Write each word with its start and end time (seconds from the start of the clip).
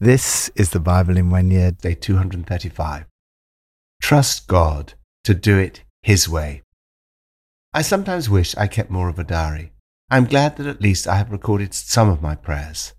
This 0.00 0.48
is 0.54 0.70
the 0.70 0.78
Bible 0.78 1.16
in 1.16 1.28
one 1.28 1.50
year, 1.50 1.72
day 1.72 1.96
235. 1.96 3.06
Trust 4.00 4.46
God 4.46 4.94
to 5.24 5.34
do 5.34 5.58
it 5.58 5.82
His 6.04 6.28
way. 6.28 6.62
I 7.74 7.82
sometimes 7.82 8.30
wish 8.30 8.56
I 8.56 8.68
kept 8.68 8.92
more 8.92 9.08
of 9.08 9.18
a 9.18 9.24
diary. 9.24 9.72
I 10.08 10.18
am 10.18 10.26
glad 10.26 10.56
that 10.56 10.68
at 10.68 10.80
least 10.80 11.08
I 11.08 11.16
have 11.16 11.32
recorded 11.32 11.74
some 11.74 12.08
of 12.08 12.22
my 12.22 12.36
prayers. 12.36 12.92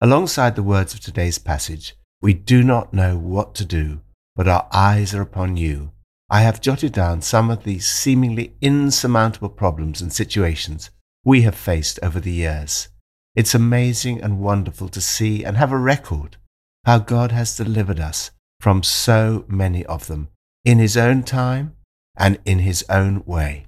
Alongside 0.00 0.56
the 0.56 0.62
words 0.62 0.94
of 0.94 1.00
today's 1.00 1.36
passage, 1.36 1.94
we 2.22 2.32
do 2.32 2.62
not 2.62 2.94
know 2.94 3.18
what 3.18 3.54
to 3.56 3.66
do, 3.66 4.00
but 4.34 4.48
our 4.48 4.66
eyes 4.72 5.14
are 5.14 5.20
upon 5.20 5.58
you. 5.58 5.92
I 6.30 6.40
have 6.40 6.62
jotted 6.62 6.94
down 6.94 7.20
some 7.20 7.50
of 7.50 7.64
the 7.64 7.80
seemingly 7.80 8.56
insurmountable 8.62 9.50
problems 9.50 10.00
and 10.00 10.10
situations 10.10 10.88
we 11.22 11.42
have 11.42 11.54
faced 11.54 11.98
over 12.02 12.18
the 12.18 12.32
years. 12.32 12.88
It's 13.34 13.54
amazing 13.54 14.22
and 14.22 14.40
wonderful 14.40 14.88
to 14.88 15.02
see 15.02 15.44
and 15.44 15.58
have 15.58 15.70
a 15.70 15.76
record 15.76 16.38
how 16.86 16.98
God 16.98 17.32
has 17.32 17.56
delivered 17.56 17.98
us 17.98 18.30
from 18.60 18.84
so 18.84 19.44
many 19.48 19.84
of 19.86 20.06
them 20.06 20.28
in 20.64 20.78
His 20.78 20.96
own 20.96 21.24
time 21.24 21.74
and 22.16 22.38
in 22.44 22.60
His 22.60 22.84
own 22.88 23.24
way. 23.26 23.66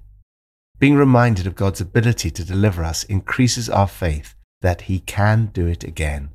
Being 0.79 0.95
reminded 0.95 1.45
of 1.45 1.57
God's 1.57 1.81
ability 1.81 2.31
to 2.31 2.45
deliver 2.45 2.85
us 2.85 3.03
increases 3.03 3.69
our 3.69 3.89
faith 3.89 4.37
that 4.63 4.83
He 4.83 5.01
can 5.01 5.47
do 5.47 5.67
it 5.67 5.83
again. 5.83 6.31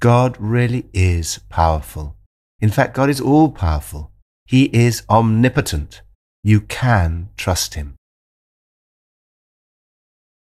God 0.00 0.36
really 0.40 0.86
is 0.92 1.38
powerful. 1.48 2.16
In 2.58 2.70
fact, 2.70 2.94
God 2.94 3.08
is 3.08 3.20
all 3.20 3.48
powerful. 3.48 4.10
He 4.46 4.64
is 4.74 5.04
omnipotent. 5.08 6.02
You 6.42 6.60
can 6.62 7.28
trust 7.36 7.74
Him. 7.74 7.94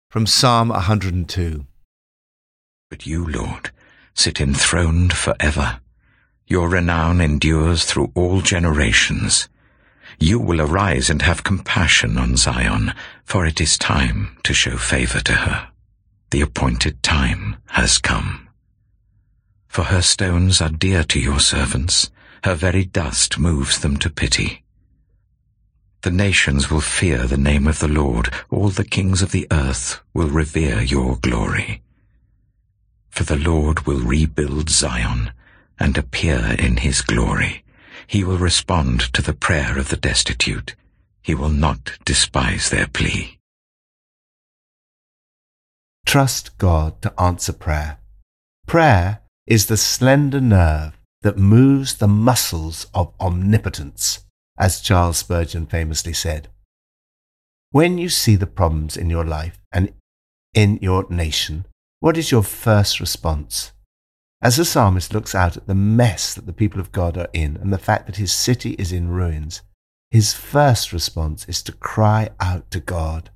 From 0.09 0.25
Psalm 0.25 0.69
102 0.69 1.67
But 2.89 3.05
you, 3.05 3.25
Lord, 3.25 3.69
sit 4.13 4.39
enthroned 4.39 5.13
forever. 5.13 5.79
Your 6.47 6.69
renown 6.69 7.21
endures 7.21 7.85
through 7.85 8.11
all 8.15 8.41
generations. 8.41 9.49
You 10.19 10.39
will 10.39 10.61
arise 10.61 11.09
and 11.09 11.21
have 11.21 11.43
compassion 11.43 12.17
on 12.17 12.37
Zion, 12.37 12.93
for 13.23 13.45
it 13.45 13.59
is 13.59 13.77
time 13.77 14.37
to 14.43 14.53
show 14.53 14.77
favor 14.77 15.19
to 15.21 15.33
her. 15.33 15.69
The 16.31 16.41
appointed 16.41 17.01
time 17.03 17.57
has 17.67 17.97
come. 17.97 18.49
For 19.67 19.85
her 19.85 20.01
stones 20.01 20.61
are 20.61 20.69
dear 20.69 21.03
to 21.05 21.19
your 21.19 21.39
servants, 21.39 22.11
her 22.43 22.55
very 22.55 22.85
dust 22.85 23.39
moves 23.39 23.79
them 23.79 23.97
to 23.97 24.09
pity. 24.09 24.63
The 26.01 26.11
nations 26.11 26.69
will 26.69 26.81
fear 26.81 27.25
the 27.25 27.37
name 27.37 27.67
of 27.67 27.79
the 27.79 27.87
Lord, 27.87 28.29
all 28.49 28.69
the 28.69 28.83
kings 28.83 29.21
of 29.21 29.31
the 29.31 29.47
earth 29.51 30.01
will 30.13 30.27
revere 30.27 30.81
your 30.81 31.17
glory. 31.17 31.81
For 33.13 33.25
the 33.25 33.37
Lord 33.37 33.85
will 33.85 33.99
rebuild 33.99 34.71
Zion 34.71 35.33
and 35.79 35.95
appear 35.95 36.55
in 36.57 36.77
his 36.77 37.03
glory. 37.03 37.63
He 38.07 38.23
will 38.23 38.39
respond 38.39 39.01
to 39.13 39.21
the 39.21 39.35
prayer 39.35 39.77
of 39.77 39.89
the 39.89 39.97
destitute. 39.97 40.75
He 41.21 41.35
will 41.35 41.49
not 41.49 41.91
despise 42.05 42.71
their 42.71 42.87
plea. 42.87 43.37
Trust 46.07 46.57
God 46.57 47.03
to 47.03 47.13
answer 47.21 47.53
prayer. 47.53 47.99
Prayer 48.65 49.21
is 49.45 49.67
the 49.67 49.77
slender 49.77 50.41
nerve 50.41 50.97
that 51.21 51.37
moves 51.37 51.97
the 51.97 52.07
muscles 52.07 52.87
of 52.95 53.13
omnipotence, 53.19 54.25
as 54.57 54.81
Charles 54.81 55.19
Spurgeon 55.19 55.67
famously 55.67 56.13
said. 56.13 56.47
When 57.69 57.99
you 57.99 58.09
see 58.09 58.35
the 58.35 58.47
problems 58.47 58.97
in 58.97 59.11
your 59.11 59.23
life 59.23 59.59
and 59.71 59.93
in 60.55 60.79
your 60.81 61.05
nation, 61.11 61.67
what 62.03 62.17
is 62.17 62.31
your 62.31 62.43
first 62.43 62.99
response? 62.99 63.71
As 64.41 64.57
the 64.57 64.65
psalmist 64.65 65.13
looks 65.13 65.33
out 65.33 65.55
at 65.55 65.67
the 65.67 65.73
mess 65.73 66.33
that 66.33 66.45
the 66.45 66.51
people 66.51 66.81
of 66.81 66.91
God 66.91 67.17
are 67.17 67.29
in 67.31 67.55
and 67.55 67.71
the 67.71 67.77
fact 67.77 68.07
that 68.07 68.17
his 68.17 68.33
city 68.33 68.71
is 68.71 68.91
in 68.91 69.07
ruins, 69.07 69.61
his 70.11 70.33
first 70.33 70.91
response 70.91 71.47
is 71.47 71.63
to 71.63 71.71
cry 71.71 72.31
out 72.41 72.69
to 72.71 72.81
God. 72.81 73.29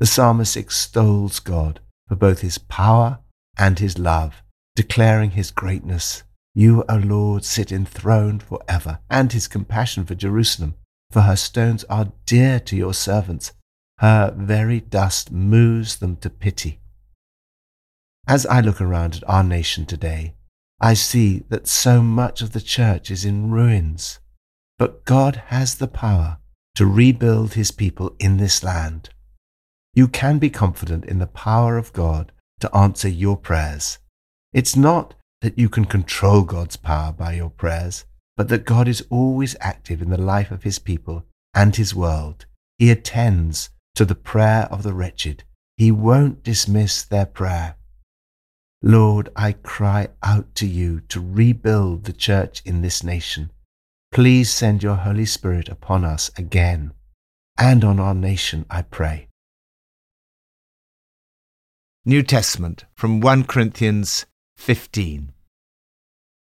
The 0.00 0.04
psalmist 0.04 0.54
extols 0.54 1.40
God 1.40 1.80
for 2.08 2.14
both 2.14 2.42
his 2.42 2.58
power 2.58 3.20
and 3.56 3.78
his 3.78 3.98
love, 3.98 4.42
declaring 4.76 5.30
his 5.30 5.50
greatness. 5.50 6.22
You, 6.54 6.84
O 6.90 6.96
Lord, 6.96 7.46
sit 7.46 7.72
enthroned 7.72 8.42
for 8.42 8.60
ever, 8.68 8.98
and 9.08 9.32
his 9.32 9.48
compassion 9.48 10.04
for 10.04 10.14
Jerusalem, 10.14 10.74
for 11.10 11.22
her 11.22 11.36
stones 11.36 11.84
are 11.84 12.12
dear 12.26 12.60
to 12.60 12.76
your 12.76 12.92
servants. 12.92 13.52
Her 14.00 14.34
very 14.36 14.80
dust 14.80 15.32
moves 15.32 15.96
them 15.96 16.16
to 16.16 16.28
pity. 16.28 16.80
As 18.30 18.46
I 18.46 18.60
look 18.60 18.80
around 18.80 19.16
at 19.16 19.28
our 19.28 19.42
nation 19.42 19.86
today, 19.86 20.34
I 20.80 20.94
see 20.94 21.42
that 21.48 21.66
so 21.66 22.00
much 22.00 22.42
of 22.42 22.52
the 22.52 22.60
church 22.60 23.10
is 23.10 23.24
in 23.24 23.50
ruins. 23.50 24.20
But 24.78 25.04
God 25.04 25.42
has 25.46 25.74
the 25.74 25.88
power 25.88 26.38
to 26.76 26.86
rebuild 26.86 27.54
his 27.54 27.72
people 27.72 28.14
in 28.20 28.36
this 28.36 28.62
land. 28.62 29.10
You 29.94 30.06
can 30.06 30.38
be 30.38 30.48
confident 30.48 31.06
in 31.06 31.18
the 31.18 31.26
power 31.26 31.76
of 31.76 31.92
God 31.92 32.30
to 32.60 32.72
answer 32.72 33.08
your 33.08 33.36
prayers. 33.36 33.98
It's 34.52 34.76
not 34.76 35.14
that 35.40 35.58
you 35.58 35.68
can 35.68 35.86
control 35.86 36.42
God's 36.42 36.76
power 36.76 37.10
by 37.10 37.32
your 37.32 37.50
prayers, 37.50 38.04
but 38.36 38.46
that 38.46 38.64
God 38.64 38.86
is 38.86 39.04
always 39.10 39.56
active 39.60 40.00
in 40.00 40.10
the 40.10 40.22
life 40.34 40.52
of 40.52 40.62
his 40.62 40.78
people 40.78 41.24
and 41.52 41.74
his 41.74 41.96
world. 41.96 42.46
He 42.78 42.92
attends 42.92 43.70
to 43.96 44.04
the 44.04 44.14
prayer 44.14 44.68
of 44.70 44.84
the 44.84 44.94
wretched. 44.94 45.42
He 45.76 45.90
won't 45.90 46.44
dismiss 46.44 47.02
their 47.02 47.26
prayer. 47.26 47.74
Lord, 48.82 49.28
I 49.36 49.52
cry 49.52 50.08
out 50.22 50.54
to 50.56 50.66
you 50.66 51.00
to 51.08 51.20
rebuild 51.20 52.04
the 52.04 52.12
church 52.12 52.62
in 52.64 52.80
this 52.80 53.04
nation. 53.04 53.50
Please 54.10 54.50
send 54.50 54.82
your 54.82 54.96
Holy 54.96 55.26
Spirit 55.26 55.68
upon 55.68 56.04
us 56.04 56.30
again 56.36 56.92
and 57.60 57.84
on 57.84 58.00
our 58.00 58.14
nation, 58.14 58.64
I 58.70 58.80
pray. 58.80 59.28
New 62.06 62.22
Testament 62.22 62.86
from 62.94 63.20
1 63.20 63.44
Corinthians 63.44 64.24
15. 64.56 65.32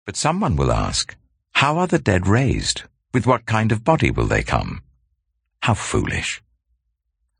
But 0.05 0.15
someone 0.15 0.55
will 0.55 0.71
ask, 0.71 1.17
How 1.53 1.79
are 1.79 1.87
the 1.87 1.97
dead 1.97 2.27
raised? 2.27 2.83
With 3.15 3.25
what 3.25 3.47
kind 3.47 3.71
of 3.71 3.83
body 3.83 4.11
will 4.11 4.27
they 4.27 4.43
come? 4.43 4.83
How 5.63 5.73
foolish! 5.73 6.43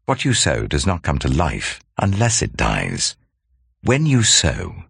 What 0.06 0.26
you 0.26 0.34
sow 0.34 0.66
does 0.66 0.88
not 0.88 1.04
come 1.04 1.20
to 1.20 1.28
life 1.28 1.80
unless 2.00 2.42
it 2.42 2.58
dies. 2.58 3.16
When 3.84 4.08
you 4.08 4.24
sow, 4.24 4.86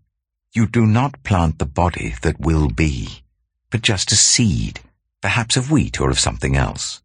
you 0.58 0.66
do 0.66 0.88
not 0.88 1.22
plant 1.22 1.60
the 1.60 1.66
body 1.66 2.16
that 2.24 2.40
will 2.40 2.68
be, 2.68 3.22
but 3.70 3.84
just 3.84 4.12
a 4.12 4.16
seed, 4.16 4.80
perhaps 5.22 5.56
of 5.56 5.70
wheat 5.70 6.02
or 6.02 6.10
of 6.10 6.20
something 6.20 6.56
else. 6.56 7.04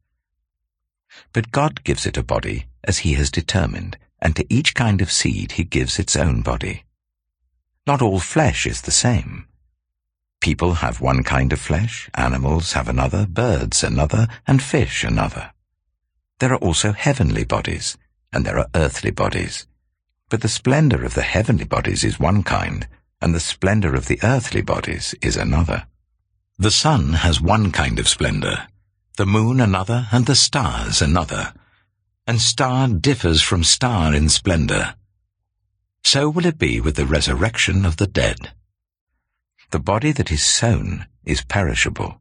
But 1.35 1.53
God 1.53 1.85
gives 1.85 2.07
it 2.07 2.17
a 2.17 2.23
body 2.23 2.65
as 2.83 3.01
he 3.01 3.13
has 3.13 3.31
determined, 3.31 3.99
and 4.23 4.35
to 4.37 4.47
each 4.49 4.75
kind 4.75 5.03
of 5.03 5.13
seed 5.13 5.53
he 5.53 5.65
gives 5.65 5.99
its 5.99 6.17
own 6.17 6.41
body. 6.41 6.85
Not 7.87 8.01
all 8.01 8.21
flesh 8.21 8.67
is 8.67 8.81
the 8.81 8.91
same. 8.91 9.47
People 10.41 10.77
have 10.77 11.03
one 11.03 11.23
kind 11.23 11.53
of 11.53 11.61
flesh, 11.61 12.09
animals 12.15 12.73
have 12.73 12.89
another, 12.89 13.27
birds 13.27 13.85
another, 13.85 14.29
and 14.47 14.63
fish 14.63 15.05
another. 15.05 15.53
There 16.39 16.55
are 16.55 16.65
also 16.69 16.93
heavenly 16.93 17.45
bodies, 17.45 17.99
and 18.33 18.47
there 18.47 18.59
are 18.59 18.71
earthly 18.75 19.11
bodies. 19.11 19.67
But 20.31 20.41
the 20.41 20.49
splendor 20.49 21.05
of 21.05 21.13
the 21.13 21.29
heavenly 21.37 21.65
bodies 21.65 22.03
is 22.03 22.19
one 22.19 22.43
kind, 22.45 22.89
and 23.23 23.35
the 23.35 23.41
splendor 23.41 23.95
of 23.95 24.09
the 24.09 24.19
earthly 24.23 24.61
bodies 24.61 25.15
is 25.23 25.37
another. 25.37 25.87
The 26.59 26.73
sun 26.73 27.15
has 27.15 27.41
one 27.41 27.71
kind 27.71 27.99
of 27.99 28.09
splendor, 28.09 28.67
the 29.17 29.27
moon 29.27 29.61
another, 29.61 30.09
and 30.13 30.27
the 30.27 30.35
stars 30.35 31.01
another. 31.01 31.55
And 32.27 32.41
star 32.41 32.89
differs 32.89 33.41
from 33.41 33.65
star 33.65 34.15
in 34.15 34.29
splendor. 34.29 34.95
So 36.05 36.29
will 36.29 36.47
it 36.47 36.59
be 36.59 36.81
with 36.81 36.97
the 36.97 37.07
resurrection 37.07 37.85
of 37.85 37.97
the 37.97 38.07
dead. 38.07 38.53
The 39.71 39.81
body 39.81 40.13
that 40.13 40.31
is 40.31 40.45
sown 40.45 41.07
is 41.25 41.45
perishable. 41.45 42.21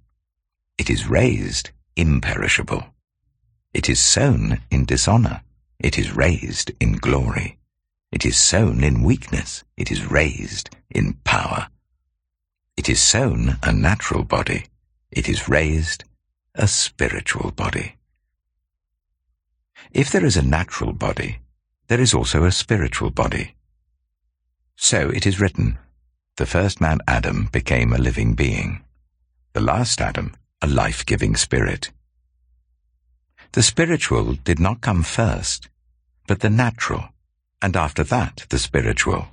It 0.77 0.89
is 0.89 1.07
raised 1.07 1.71
imperishable. 1.95 2.85
It 3.73 3.89
is 3.89 3.99
sown 3.99 4.61
in 4.69 4.85
dishonor. 4.85 5.41
It 5.79 5.97
is 5.97 6.15
raised 6.15 6.71
in 6.79 6.93
glory. 6.93 7.57
It 8.11 8.25
is 8.25 8.37
sown 8.37 8.83
in 8.83 9.03
weakness. 9.03 9.63
It 9.77 9.91
is 9.91 10.11
raised 10.11 10.69
in 10.89 11.13
power. 11.23 11.69
It 12.75 12.89
is 12.89 13.01
sown 13.01 13.57
a 13.63 13.71
natural 13.71 14.23
body. 14.23 14.65
It 15.11 15.29
is 15.29 15.47
raised 15.47 16.03
a 16.55 16.67
spiritual 16.67 17.51
body. 17.51 17.95
If 19.91 20.11
there 20.11 20.25
is 20.25 20.37
a 20.37 20.41
natural 20.41 20.93
body, 20.93 21.39
there 21.87 22.01
is 22.01 22.13
also 22.13 22.43
a 22.43 22.51
spiritual 22.51 23.09
body. 23.09 23.55
So 24.75 25.09
it 25.09 25.25
is 25.25 25.39
written, 25.39 25.77
the 26.37 26.45
first 26.45 26.81
man 26.81 26.99
Adam 27.07 27.49
became 27.51 27.93
a 27.93 27.97
living 27.97 28.33
being. 28.33 28.83
The 29.53 29.61
last 29.61 30.01
Adam, 30.01 30.33
a 30.61 30.67
life-giving 30.67 31.35
spirit. 31.35 31.91
The 33.51 33.63
spiritual 33.63 34.33
did 34.33 34.59
not 34.59 34.81
come 34.81 35.03
first, 35.03 35.69
but 36.27 36.39
the 36.39 36.49
natural, 36.49 37.09
and 37.61 37.75
after 37.75 38.03
that 38.03 38.45
the 38.49 38.59
spiritual. 38.59 39.27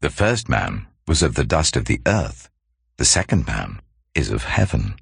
The 0.00 0.10
first 0.10 0.48
man 0.48 0.86
was 1.06 1.22
of 1.22 1.34
the 1.34 1.44
dust 1.44 1.76
of 1.76 1.86
the 1.86 2.00
earth, 2.06 2.50
The 2.98 3.04
second 3.04 3.46
man 3.46 3.80
is 4.14 4.30
of 4.30 4.44
heaven. 4.44 4.94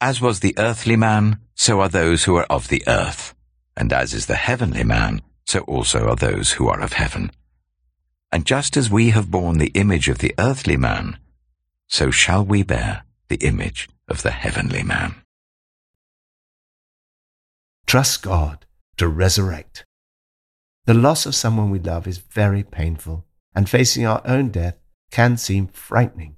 As 0.00 0.20
was 0.20 0.40
the 0.40 0.54
earthly 0.56 0.96
man, 0.96 1.38
so 1.54 1.80
are 1.80 1.88
those 1.90 2.24
who 2.24 2.36
are 2.36 2.46
of 2.48 2.68
the 2.68 2.82
earth. 2.86 3.34
And 3.76 3.92
as 3.92 4.14
is 4.14 4.26
the 4.26 4.36
heavenly 4.36 4.84
man, 4.84 5.20
so 5.46 5.60
also 5.60 6.08
are 6.08 6.16
those 6.16 6.52
who 6.52 6.68
are 6.68 6.80
of 6.80 6.94
heaven. 6.94 7.30
And 8.32 8.46
just 8.46 8.76
as 8.76 8.90
we 8.90 9.10
have 9.10 9.30
borne 9.30 9.58
the 9.58 9.72
image 9.74 10.08
of 10.08 10.18
the 10.18 10.34
earthly 10.38 10.76
man, 10.76 11.18
so 11.86 12.10
shall 12.10 12.44
we 12.44 12.62
bear 12.62 13.02
the 13.28 13.36
image 13.36 13.88
of 14.08 14.22
the 14.22 14.30
heavenly 14.30 14.82
man. 14.82 15.14
Trust 17.86 18.22
God 18.22 18.66
to 18.96 19.08
resurrect. 19.08 19.84
The 20.90 20.94
loss 20.94 21.24
of 21.24 21.36
someone 21.36 21.70
we 21.70 21.78
love 21.78 22.08
is 22.08 22.18
very 22.18 22.64
painful, 22.64 23.24
and 23.54 23.70
facing 23.70 24.04
our 24.04 24.20
own 24.24 24.48
death 24.48 24.74
can 25.12 25.36
seem 25.36 25.68
frightening. 25.68 26.34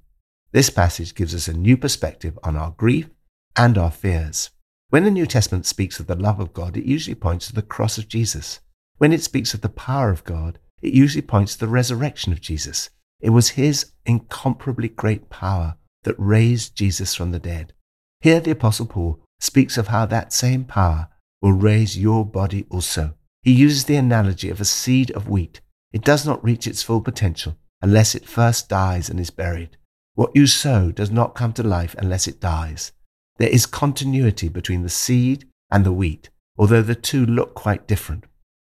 This 0.51 0.69
passage 0.69 1.15
gives 1.15 1.33
us 1.33 1.47
a 1.47 1.57
new 1.57 1.75
perspective 1.75 2.37
on 2.43 2.55
our 2.55 2.69
grief 2.69 3.09
and 3.57 3.79
our 3.79 3.89
fears. 3.89 4.51
When 4.91 5.05
the 5.05 5.09
New 5.09 5.25
Testament 5.25 5.65
speaks 5.65 5.99
of 5.99 6.05
the 6.05 6.15
love 6.15 6.39
of 6.39 6.53
God, 6.53 6.77
it 6.77 6.85
usually 6.85 7.15
points 7.15 7.47
to 7.47 7.53
the 7.55 7.63
cross 7.63 7.97
of 7.97 8.07
Jesus. 8.07 8.59
When 8.99 9.11
it 9.11 9.23
speaks 9.23 9.55
of 9.55 9.61
the 9.61 9.69
power 9.69 10.11
of 10.11 10.23
God, 10.23 10.59
it 10.83 10.93
usually 10.93 11.23
points 11.23 11.53
to 11.53 11.61
the 11.61 11.67
resurrection 11.67 12.31
of 12.31 12.39
Jesus. 12.39 12.91
It 13.21 13.31
was 13.31 13.57
his 13.57 13.93
incomparably 14.05 14.89
great 14.89 15.31
power 15.31 15.77
that 16.03 16.13
raised 16.19 16.75
Jesus 16.75 17.15
from 17.15 17.31
the 17.31 17.39
dead. 17.39 17.73
Here, 18.21 18.39
the 18.39 18.51
Apostle 18.51 18.85
Paul 18.85 19.19
speaks 19.39 19.79
of 19.79 19.87
how 19.87 20.05
that 20.05 20.31
same 20.31 20.63
power 20.63 21.07
will 21.41 21.53
raise 21.53 21.97
your 21.97 22.23
body 22.23 22.67
also. 22.69 23.15
He 23.43 23.51
uses 23.51 23.85
the 23.85 23.97
analogy 23.97 24.49
of 24.49 24.61
a 24.61 24.65
seed 24.65 25.11
of 25.11 25.29
wheat. 25.29 25.61
It 25.91 26.03
does 26.03 26.25
not 26.25 26.43
reach 26.43 26.65
its 26.65 26.81
full 26.81 27.01
potential 27.01 27.57
unless 27.81 28.15
it 28.15 28.27
first 28.27 28.69
dies 28.69 29.09
and 29.09 29.19
is 29.19 29.29
buried. 29.29 29.77
What 30.15 30.35
you 30.35 30.47
sow 30.47 30.91
does 30.91 31.11
not 31.11 31.35
come 31.35 31.53
to 31.53 31.63
life 31.63 31.93
unless 31.97 32.27
it 32.27 32.39
dies. 32.39 32.93
There 33.37 33.49
is 33.49 33.65
continuity 33.65 34.47
between 34.47 34.83
the 34.83 34.89
seed 34.89 35.45
and 35.69 35.85
the 35.85 35.91
wheat, 35.91 36.29
although 36.57 36.81
the 36.81 36.95
two 36.95 37.25
look 37.25 37.53
quite 37.53 37.87
different. 37.87 38.23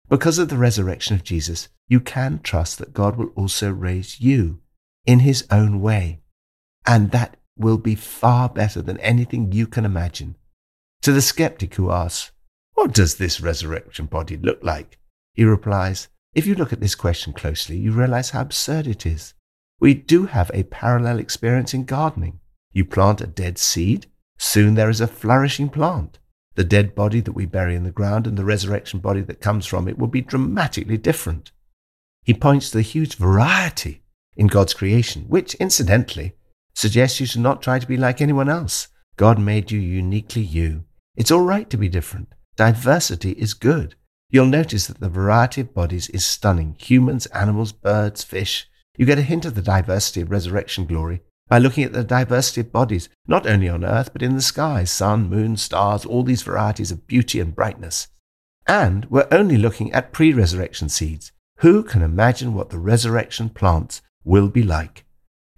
Because 0.09 0.39
of 0.39 0.49
the 0.49 0.59
resurrection 0.59 1.15
of 1.15 1.25
Jesus, 1.25 1.69
you 1.89 2.01
can 2.01 2.41
trust 2.41 2.79
that 2.79 2.93
God 2.93 3.17
will 3.17 3.31
also 3.37 3.71
raise 3.71 4.21
you 4.21 4.61
in 5.07 5.21
his 5.21 5.47
own 5.51 5.81
way. 5.81 6.21
And 6.87 7.11
that 7.13 7.37
will 7.57 7.79
be 7.79 7.95
far 7.95 8.49
better 8.49 8.83
than 8.83 9.01
anything 9.01 9.53
you 9.53 9.67
can 9.67 9.85
imagine. 9.85 10.37
To 11.03 11.13
the 11.13 11.23
skeptic 11.23 11.75
who 11.77 11.91
asks, 11.91 12.33
What 12.79 12.95
does 12.95 13.17
this 13.17 13.41
resurrection 13.41 14.07
body 14.07 14.37
look 14.37 14.63
like? 14.63 14.99
He 15.35 15.43
replies, 15.43 16.07
If 16.33 16.47
you 16.47 16.55
look 16.55 16.73
at 16.73 16.79
this 16.79 16.95
question 16.95 17.33
closely, 17.33 17.77
you 17.77 17.91
realize 17.91 18.31
how 18.31 18.43
absurd 18.43 18.87
it 18.87 19.05
is. 19.05 19.35
We 19.81 19.95
do 19.95 20.27
have 20.27 20.49
a 20.55 20.63
parallel 20.63 21.19
experience 21.19 21.75
in 21.75 21.87
gardening. 21.87 22.39
You 22.73 22.85
plant 22.85 23.21
a 23.21 23.27
dead 23.27 23.59
seed, 23.59 24.07
soon 24.39 24.75
there 24.75 24.89
is 24.89 25.01
a 25.01 25.09
flourishing 25.09 25.71
plant. 25.71 26.21
The 26.55 26.63
dead 26.63 26.95
body 26.95 27.19
that 27.21 27.33
we 27.33 27.47
bury 27.47 27.75
in 27.75 27.83
the 27.83 27.91
ground 27.91 28.29
and 28.29 28.39
the 28.39 28.45
resurrection 28.45 29.01
body 29.01 29.23
that 29.23 29.41
comes 29.41 29.67
from 29.67 29.89
it 29.89 29.99
will 29.99 30.07
be 30.07 30.21
dramatically 30.21 30.99
different. 30.99 31.51
He 32.23 32.33
points 32.33 32.71
to 32.71 32.77
the 32.77 32.83
huge 32.83 33.17
variety 33.17 34.05
in 34.37 34.47
God's 34.47 34.73
creation, 34.73 35.25
which, 35.25 35.57
incidentally, 35.57 36.37
suggests 36.75 37.19
you 37.19 37.27
should 37.27 37.41
not 37.41 37.61
try 37.61 37.81
to 37.81 37.89
be 37.89 37.97
like 37.97 38.21
anyone 38.21 38.49
else. 38.49 38.87
God 39.17 39.41
made 39.41 39.73
you 39.73 39.81
uniquely 39.81 40.43
you. 40.43 40.85
It's 41.17 41.33
all 41.33 41.43
right 41.43 41.69
to 41.71 41.77
be 41.77 41.89
different. 41.89 42.29
Diversity 42.59 43.35
is 43.35 43.55
good. 43.55 43.95
You'll 44.31 44.47
notice 44.47 44.89
that 44.89 44.99
the 44.99 45.09
variety 45.09 45.61
of 45.61 45.73
bodies 45.73 46.09
is 46.09 46.27
stunning 46.27 46.75
humans, 46.77 47.27
animals, 47.27 47.71
birds, 47.71 48.25
fish. 48.25 48.69
You 48.97 49.07
get 49.07 49.17
a 49.17 49.23
hint 49.23 49.45
of 49.45 49.55
the 49.55 49.63
diversity 49.63 50.23
of 50.23 50.33
resurrection 50.33 50.85
glory 50.85 51.23
by 51.49 51.59
looking 51.59 51.85
at 51.85 51.93
the 51.93 52.03
diversity 52.03 52.63
of 52.63 52.73
bodies, 52.73 53.09
not 53.29 53.47
only 53.47 53.69
on 53.69 53.85
earth, 53.85 54.13
but 54.13 54.25
in 54.25 54.35
the 54.35 54.43
skies 54.43 54.91
sun, 54.91 55.31
moon, 55.31 55.57
stars, 55.57 56.05
all 56.05 56.25
these 56.25 56.43
varieties 56.43 56.91
of 56.91 57.07
beauty 57.07 57.39
and 57.39 57.55
brightness. 57.55 58.09
And 58.67 59.05
we're 59.05 59.29
only 59.31 59.57
looking 59.57 59.93
at 59.93 60.13
pre 60.13 60.33
resurrection 60.33 60.89
seeds. 60.89 61.31
Who 61.59 61.85
can 61.85 62.03
imagine 62.03 62.55
what 62.55 62.71
the 62.71 62.81
resurrection 62.81 63.51
plants 63.51 64.03
will 64.25 64.49
be 64.49 64.65
like? 64.65 65.05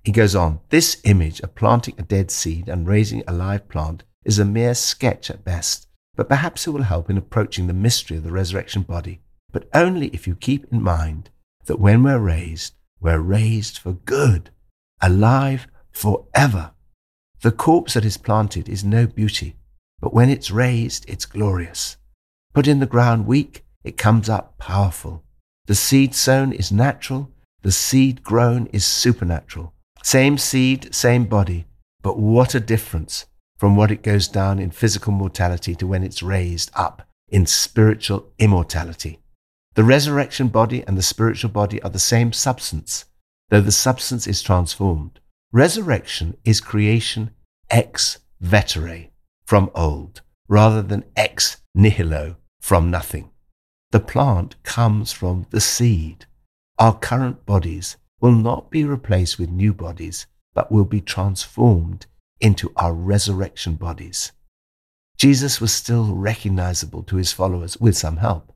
He 0.04 0.12
goes 0.12 0.34
on, 0.34 0.60
this 0.68 1.00
image 1.04 1.40
of 1.40 1.54
planting 1.54 1.94
a 1.96 2.02
dead 2.02 2.30
seed 2.30 2.68
and 2.68 2.86
raising 2.86 3.24
a 3.26 3.32
live 3.32 3.70
plant 3.70 4.04
is 4.22 4.38
a 4.38 4.44
mere 4.44 4.74
sketch 4.74 5.30
at 5.30 5.46
best, 5.46 5.86
but 6.20 6.28
perhaps 6.28 6.66
it 6.66 6.70
will 6.70 6.82
help 6.82 7.08
in 7.08 7.16
approaching 7.16 7.66
the 7.66 7.72
mystery 7.72 8.18
of 8.18 8.24
the 8.24 8.30
resurrection 8.30 8.82
body, 8.82 9.22
but 9.52 9.66
only 9.72 10.08
if 10.08 10.26
you 10.26 10.34
keep 10.34 10.70
in 10.70 10.82
mind 10.82 11.30
that 11.64 11.80
when 11.80 12.02
we're 12.02 12.18
raised, 12.18 12.74
we're 13.00 13.22
raised 13.22 13.78
for 13.78 13.94
good, 13.94 14.50
alive 15.00 15.66
forever. 15.90 16.72
The 17.40 17.50
corpse 17.50 17.94
that 17.94 18.04
is 18.04 18.18
planted 18.18 18.68
is 18.68 18.84
no 18.84 19.06
beauty, 19.06 19.56
but 19.98 20.12
when 20.12 20.28
it's 20.28 20.50
raised, 20.50 21.08
it's 21.08 21.24
glorious. 21.24 21.96
Put 22.52 22.68
in 22.68 22.80
the 22.80 22.92
ground 22.94 23.26
weak, 23.26 23.64
it 23.82 23.96
comes 23.96 24.28
up 24.28 24.58
powerful. 24.58 25.24
The 25.68 25.74
seed 25.74 26.14
sown 26.14 26.52
is 26.52 26.70
natural, 26.70 27.30
the 27.62 27.72
seed 27.72 28.22
grown 28.22 28.66
is 28.74 28.84
supernatural. 28.84 29.72
Same 30.02 30.36
seed, 30.36 30.94
same 30.94 31.24
body, 31.24 31.64
but 32.02 32.18
what 32.18 32.54
a 32.54 32.60
difference 32.60 33.24
from 33.60 33.76
what 33.76 33.90
it 33.90 34.02
goes 34.02 34.26
down 34.26 34.58
in 34.58 34.70
physical 34.70 35.12
mortality 35.12 35.74
to 35.74 35.86
when 35.86 36.02
it's 36.02 36.22
raised 36.22 36.70
up 36.72 37.06
in 37.28 37.44
spiritual 37.44 38.32
immortality. 38.38 39.20
The 39.74 39.84
resurrection 39.84 40.48
body 40.48 40.82
and 40.86 40.96
the 40.96 41.02
spiritual 41.02 41.50
body 41.50 41.80
are 41.82 41.90
the 41.90 41.98
same 41.98 42.32
substance, 42.32 43.04
though 43.50 43.60
the 43.60 43.70
substance 43.70 44.26
is 44.26 44.40
transformed. 44.40 45.20
Resurrection 45.52 46.38
is 46.42 46.58
creation 46.58 47.32
ex 47.70 48.20
vetere, 48.42 49.10
from 49.44 49.70
old, 49.74 50.22
rather 50.48 50.80
than 50.80 51.04
ex 51.14 51.58
nihilo, 51.74 52.36
from 52.62 52.90
nothing. 52.90 53.30
The 53.90 54.00
plant 54.00 54.56
comes 54.62 55.12
from 55.12 55.44
the 55.50 55.60
seed. 55.60 56.24
Our 56.78 56.96
current 56.96 57.44
bodies 57.44 57.98
will 58.22 58.32
not 58.32 58.70
be 58.70 58.84
replaced 58.84 59.38
with 59.38 59.50
new 59.50 59.74
bodies, 59.74 60.26
but 60.54 60.72
will 60.72 60.86
be 60.86 61.02
transformed 61.02 62.06
into 62.40 62.72
our 62.76 62.92
resurrection 62.92 63.74
bodies. 63.74 64.32
Jesus 65.20 65.60
was 65.60 65.72
still 65.72 66.14
recognizable 66.14 67.02
to 67.02 67.16
his 67.16 67.32
followers 67.32 67.78
with 67.78 67.96
some 67.96 68.16
help. 68.16 68.54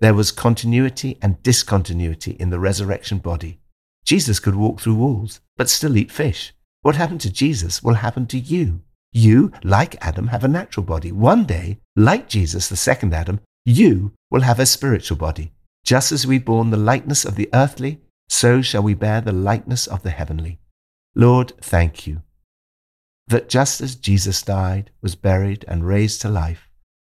There 0.00 0.14
was 0.14 0.32
continuity 0.32 1.16
and 1.22 1.40
discontinuity 1.44 2.32
in 2.32 2.50
the 2.50 2.58
resurrection 2.58 3.18
body. 3.18 3.60
Jesus 4.04 4.40
could 4.40 4.56
walk 4.56 4.80
through 4.80 4.96
walls, 4.96 5.40
but 5.56 5.70
still 5.70 5.96
eat 5.96 6.10
fish. 6.10 6.52
What 6.80 6.96
happened 6.96 7.20
to 7.20 7.32
Jesus 7.32 7.84
will 7.84 7.94
happen 7.94 8.26
to 8.26 8.38
you. 8.38 8.80
You, 9.12 9.52
like 9.62 9.94
Adam, 10.04 10.26
have 10.28 10.42
a 10.42 10.48
natural 10.48 10.84
body. 10.84 11.12
One 11.12 11.44
day, 11.44 11.78
like 11.94 12.28
Jesus, 12.28 12.68
the 12.68 12.76
second 12.76 13.14
Adam, 13.14 13.38
you 13.64 14.12
will 14.28 14.40
have 14.40 14.58
a 14.58 14.66
spiritual 14.66 15.18
body. 15.18 15.52
Just 15.84 16.10
as 16.10 16.26
we 16.26 16.40
borne 16.40 16.70
the 16.70 16.76
likeness 16.76 17.24
of 17.24 17.36
the 17.36 17.48
earthly, 17.54 18.00
so 18.28 18.60
shall 18.60 18.82
we 18.82 18.94
bear 18.94 19.20
the 19.20 19.30
likeness 19.30 19.86
of 19.86 20.02
the 20.02 20.10
heavenly. 20.10 20.58
Lord, 21.14 21.52
thank 21.60 22.08
you 22.08 22.22
that 23.32 23.48
just 23.48 23.80
as 23.80 23.96
Jesus 23.96 24.42
died, 24.42 24.90
was 25.00 25.16
buried, 25.16 25.64
and 25.66 25.86
raised 25.86 26.20
to 26.20 26.28
life, 26.28 26.68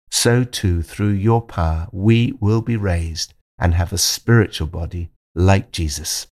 so 0.09 0.43
too 0.43 0.81
through 0.81 1.09
your 1.09 1.41
power 1.41 1.87
we 1.91 2.33
will 2.39 2.61
be 2.61 2.77
raised 2.77 3.33
and 3.57 3.73
have 3.73 3.91
a 3.91 3.97
spiritual 3.97 4.67
body 4.67 5.09
like 5.33 5.71
Jesus. 5.71 6.27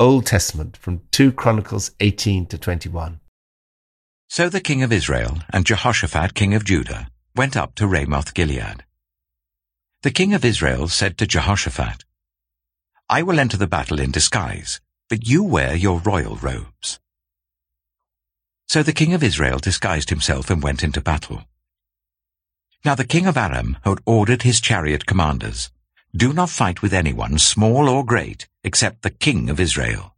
Old 0.00 0.26
Testament 0.26 0.76
from 0.76 1.02
2 1.12 1.32
Chronicles 1.32 1.92
18 2.00 2.46
to 2.46 2.58
21. 2.58 3.20
So 4.28 4.48
the 4.48 4.60
king 4.60 4.82
of 4.82 4.92
Israel 4.92 5.38
and 5.52 5.64
Jehoshaphat 5.64 6.34
king 6.34 6.54
of 6.54 6.64
Judah 6.64 7.08
went 7.36 7.56
up 7.56 7.76
to 7.76 7.86
Ramoth 7.86 8.34
Gilead. 8.34 8.84
The 10.02 10.10
king 10.10 10.34
of 10.34 10.44
Israel 10.44 10.88
said 10.88 11.18
to 11.18 11.26
Jehoshaphat, 11.26 12.04
I 13.08 13.22
will 13.22 13.38
enter 13.38 13.56
the 13.56 13.68
battle 13.68 14.00
in 14.00 14.10
disguise, 14.10 14.80
but 15.08 15.28
you 15.28 15.44
wear 15.44 15.76
your 15.76 16.00
royal 16.00 16.36
robes. 16.36 16.98
So 18.68 18.82
the 18.82 18.92
king 18.92 19.12
of 19.14 19.22
Israel 19.22 19.58
disguised 19.58 20.10
himself 20.10 20.50
and 20.50 20.62
went 20.62 20.82
into 20.82 21.00
battle. 21.00 21.44
Now 22.84 22.94
the 22.94 23.04
king 23.04 23.26
of 23.26 23.36
Aram 23.36 23.76
had 23.84 23.98
ordered 24.06 24.42
his 24.42 24.60
chariot 24.60 25.06
commanders, 25.06 25.70
Do 26.16 26.32
not 26.32 26.50
fight 26.50 26.82
with 26.82 26.92
anyone, 26.92 27.38
small 27.38 27.88
or 27.88 28.04
great, 28.04 28.48
except 28.64 29.02
the 29.02 29.10
king 29.10 29.48
of 29.48 29.60
Israel. 29.60 30.14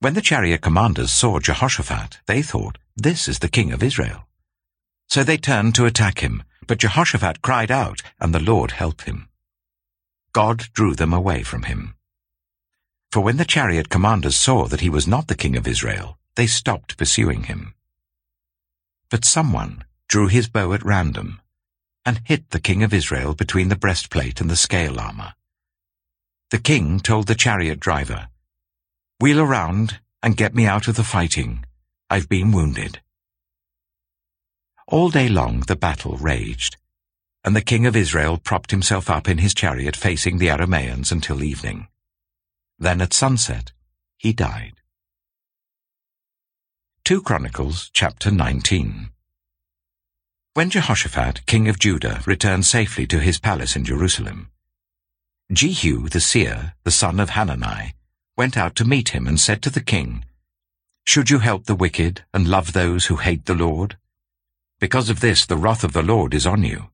When 0.00 0.14
the 0.14 0.20
chariot 0.20 0.60
commanders 0.60 1.10
saw 1.10 1.40
Jehoshaphat, 1.40 2.18
they 2.26 2.42
thought, 2.42 2.78
This 2.96 3.26
is 3.26 3.38
the 3.38 3.48
king 3.48 3.72
of 3.72 3.82
Israel. 3.82 4.26
So 5.08 5.24
they 5.24 5.36
turned 5.36 5.74
to 5.76 5.86
attack 5.86 6.20
him, 6.20 6.42
but 6.66 6.78
Jehoshaphat 6.78 7.42
cried 7.42 7.70
out, 7.70 8.02
and 8.20 8.34
the 8.34 8.40
Lord 8.40 8.72
helped 8.72 9.02
him. 9.02 9.28
God 10.32 10.68
drew 10.72 10.94
them 10.94 11.12
away 11.12 11.42
from 11.42 11.64
him. 11.64 11.94
For 13.10 13.20
when 13.20 13.36
the 13.36 13.44
chariot 13.44 13.88
commanders 13.88 14.36
saw 14.36 14.66
that 14.66 14.80
he 14.80 14.90
was 14.90 15.06
not 15.06 15.28
the 15.28 15.36
king 15.36 15.56
of 15.56 15.68
Israel, 15.68 16.18
they 16.36 16.46
stopped 16.46 16.96
pursuing 16.96 17.44
him. 17.44 17.74
But 19.10 19.24
someone 19.24 19.84
drew 20.08 20.28
his 20.28 20.48
bow 20.48 20.72
at 20.72 20.84
random 20.84 21.40
and 22.04 22.20
hit 22.24 22.50
the 22.50 22.60
king 22.60 22.82
of 22.82 22.92
Israel 22.92 23.34
between 23.34 23.68
the 23.68 23.76
breastplate 23.76 24.40
and 24.40 24.50
the 24.50 24.56
scale 24.56 25.00
armor. 25.00 25.34
The 26.50 26.58
king 26.58 27.00
told 27.00 27.26
the 27.26 27.34
chariot 27.34 27.80
driver, 27.80 28.28
Wheel 29.20 29.40
around 29.40 30.00
and 30.22 30.36
get 30.36 30.54
me 30.54 30.66
out 30.66 30.88
of 30.88 30.96
the 30.96 31.04
fighting. 31.04 31.64
I've 32.10 32.28
been 32.28 32.52
wounded. 32.52 33.00
All 34.86 35.08
day 35.08 35.28
long 35.28 35.60
the 35.60 35.76
battle 35.76 36.16
raged, 36.18 36.76
and 37.42 37.56
the 37.56 37.62
king 37.62 37.86
of 37.86 37.96
Israel 37.96 38.38
propped 38.38 38.70
himself 38.70 39.08
up 39.08 39.28
in 39.28 39.38
his 39.38 39.54
chariot 39.54 39.96
facing 39.96 40.38
the 40.38 40.48
Arameans 40.48 41.10
until 41.10 41.42
evening. 41.42 41.88
Then 42.78 43.00
at 43.00 43.12
sunset 43.12 43.72
he 44.18 44.32
died. 44.32 44.74
2 47.04 47.20
Chronicles 47.20 47.90
chapter 47.92 48.30
19 48.30 49.10
When 50.54 50.70
Jehoshaphat, 50.70 51.44
king 51.44 51.68
of 51.68 51.78
Judah, 51.78 52.22
returned 52.24 52.64
safely 52.64 53.06
to 53.08 53.20
his 53.20 53.38
palace 53.38 53.76
in 53.76 53.84
Jerusalem, 53.84 54.48
Jehu 55.52 56.08
the 56.08 56.18
seer, 56.18 56.72
the 56.82 56.90
son 56.90 57.20
of 57.20 57.28
Hanani, 57.28 57.92
went 58.38 58.56
out 58.56 58.74
to 58.76 58.86
meet 58.86 59.10
him 59.10 59.26
and 59.26 59.38
said 59.38 59.60
to 59.64 59.68
the 59.68 59.82
king, 59.82 60.24
Should 61.04 61.28
you 61.28 61.40
help 61.40 61.66
the 61.66 61.74
wicked 61.74 62.24
and 62.32 62.48
love 62.48 62.72
those 62.72 63.04
who 63.04 63.16
hate 63.16 63.44
the 63.44 63.54
Lord? 63.54 63.98
Because 64.80 65.10
of 65.10 65.20
this 65.20 65.44
the 65.44 65.58
wrath 65.58 65.84
of 65.84 65.92
the 65.92 66.02
Lord 66.02 66.32
is 66.32 66.46
on 66.46 66.62
you. 66.62 66.88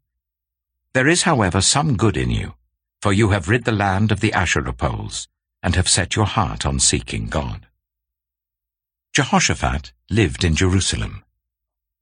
There 0.93 1.07
is, 1.07 1.23
however, 1.23 1.61
some 1.61 1.97
good 1.97 2.17
in 2.17 2.31
you, 2.31 2.55
for 3.01 3.13
you 3.13 3.31
have 3.31 3.49
rid 3.49 3.63
the 3.63 3.71
land 3.71 4.11
of 4.11 4.19
the 4.19 4.33
Asherah 4.33 4.73
poles, 4.73 5.29
and 5.63 5.77
have 5.77 5.89
set 5.89 6.17
your 6.17 6.27
heart 6.27 6.67
on 6.67 6.81
seeking 6.81 7.29
God. 7.29 7.69
Jehoshaphat 9.13 9.93
lived 10.09 10.45
in 10.45 10.55
Jerusalem. 10.55 11.25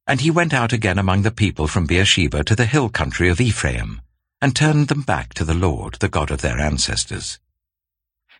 And 0.07 0.21
he 0.21 0.31
went 0.31 0.53
out 0.53 0.75
again 0.75 0.99
among 0.99 1.23
the 1.23 1.31
people 1.31 1.67
from 1.67 1.87
Beersheba 1.87 2.45
to 2.45 2.55
the 2.55 2.67
hill 2.67 2.91
country 2.91 3.31
of 3.31 3.41
Ephraim, 3.41 4.03
and 4.43 4.55
turned 4.55 4.89
them 4.89 5.03
back 5.03 5.33
to 5.35 5.45
the 5.45 5.55
Lord, 5.55 5.95
the 6.01 6.11
God 6.11 6.31
of 6.31 6.43
their 6.43 6.59
ancestors. 6.59 7.39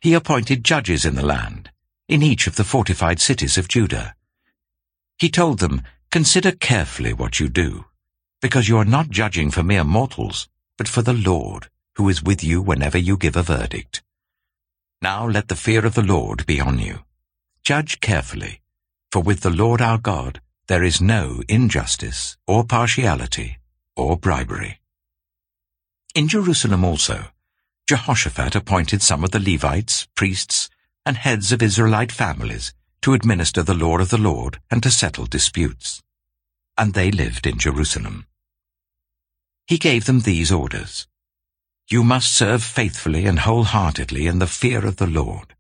He 0.03 0.13
appointed 0.13 0.65
judges 0.65 1.07
in 1.07 1.15
the 1.15 1.25
land, 1.25 1.71
in 2.09 2.23
each 2.23 2.47
of 2.47 2.57
the 2.57 2.65
fortified 2.65 3.21
cities 3.21 3.57
of 3.57 3.69
Judah. 3.69 4.15
He 5.19 5.31
told 5.31 5.61
them, 5.61 5.83
Consider 6.11 6.53
carefully 6.53 7.15
what 7.15 7.41
you 7.41 7.49
do, 7.49 7.87
because 8.43 8.69
you 8.69 8.77
are 8.77 8.85
not 8.85 9.09
judging 9.09 9.51
for 9.51 9.63
mere 9.63 9.85
mortals, 9.85 10.47
but 10.77 10.89
for 10.89 11.01
the 11.01 11.15
Lord, 11.15 11.69
who 11.97 12.09
is 12.11 12.23
with 12.23 12.45
you 12.45 12.61
whenever 12.61 12.99
you 12.99 13.17
give 13.17 13.37
a 13.37 13.43
verdict. 13.43 14.03
Now 15.01 15.27
let 15.27 15.49
the 15.49 15.57
fear 15.57 15.87
of 15.87 15.95
the 15.95 16.03
Lord 16.03 16.45
be 16.45 16.61
on 16.61 16.79
you. 16.79 17.01
Judge 17.69 18.01
carefully, 18.01 18.63
for 19.13 19.21
with 19.21 19.43
the 19.43 19.51
Lord 19.51 19.83
our 19.83 19.99
God 19.99 20.41
there 20.69 20.83
is 20.83 21.03
no 21.03 21.43
injustice, 21.51 22.39
or 22.47 22.65
partiality, 22.65 23.59
or 23.95 24.17
bribery. 24.17 24.81
In 26.15 26.29
Jerusalem 26.29 26.83
also, 26.83 27.27
Jehoshaphat 27.87 28.55
appointed 28.55 29.03
some 29.03 29.23
of 29.23 29.33
the 29.33 29.39
Levites, 29.39 30.09
priests, 30.15 30.71
and 31.05 31.19
heads 31.19 31.53
of 31.53 31.61
Israelite 31.61 32.11
families 32.11 32.73
to 33.03 33.13
administer 33.13 33.63
the 33.63 33.75
law 33.75 33.99
of 33.99 34.09
the 34.09 34.17
Lord 34.17 34.61
and 34.71 34.83
to 34.83 34.91
settle 34.91 35.27
disputes. 35.27 36.03
And 36.79 36.95
they 36.95 37.11
lived 37.11 37.47
in 37.47 37.59
Jerusalem. 37.59 38.27
He 39.67 39.77
gave 39.77 40.07
them 40.07 40.21
these 40.21 40.51
orders. 40.51 41.07
You 41.91 42.03
must 42.03 42.33
serve 42.33 42.63
faithfully 42.63 43.27
and 43.27 43.41
wholeheartedly 43.41 44.27
in 44.27 44.39
the 44.39 44.47
fear 44.47 44.87
of 44.87 44.97
the 44.97 45.07
Lord. 45.07 45.55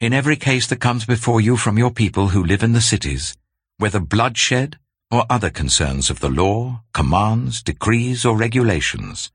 In 0.00 0.12
every 0.12 0.36
case 0.36 0.66
that 0.66 0.80
comes 0.80 1.04
before 1.04 1.40
you 1.40 1.56
from 1.56 1.78
your 1.78 1.90
people 1.90 2.28
who 2.28 2.42
live 2.44 2.64
in 2.64 2.72
the 2.72 2.80
cities, 2.80 3.36
whether 3.78 4.00
bloodshed 4.00 4.78
or 5.10 5.24
other 5.30 5.50
concerns 5.50 6.10
of 6.10 6.18
the 6.18 6.28
law, 6.28 6.82
commands, 6.92 7.62
decrees, 7.62 8.24
or 8.24 8.36
regulations, 8.36 9.30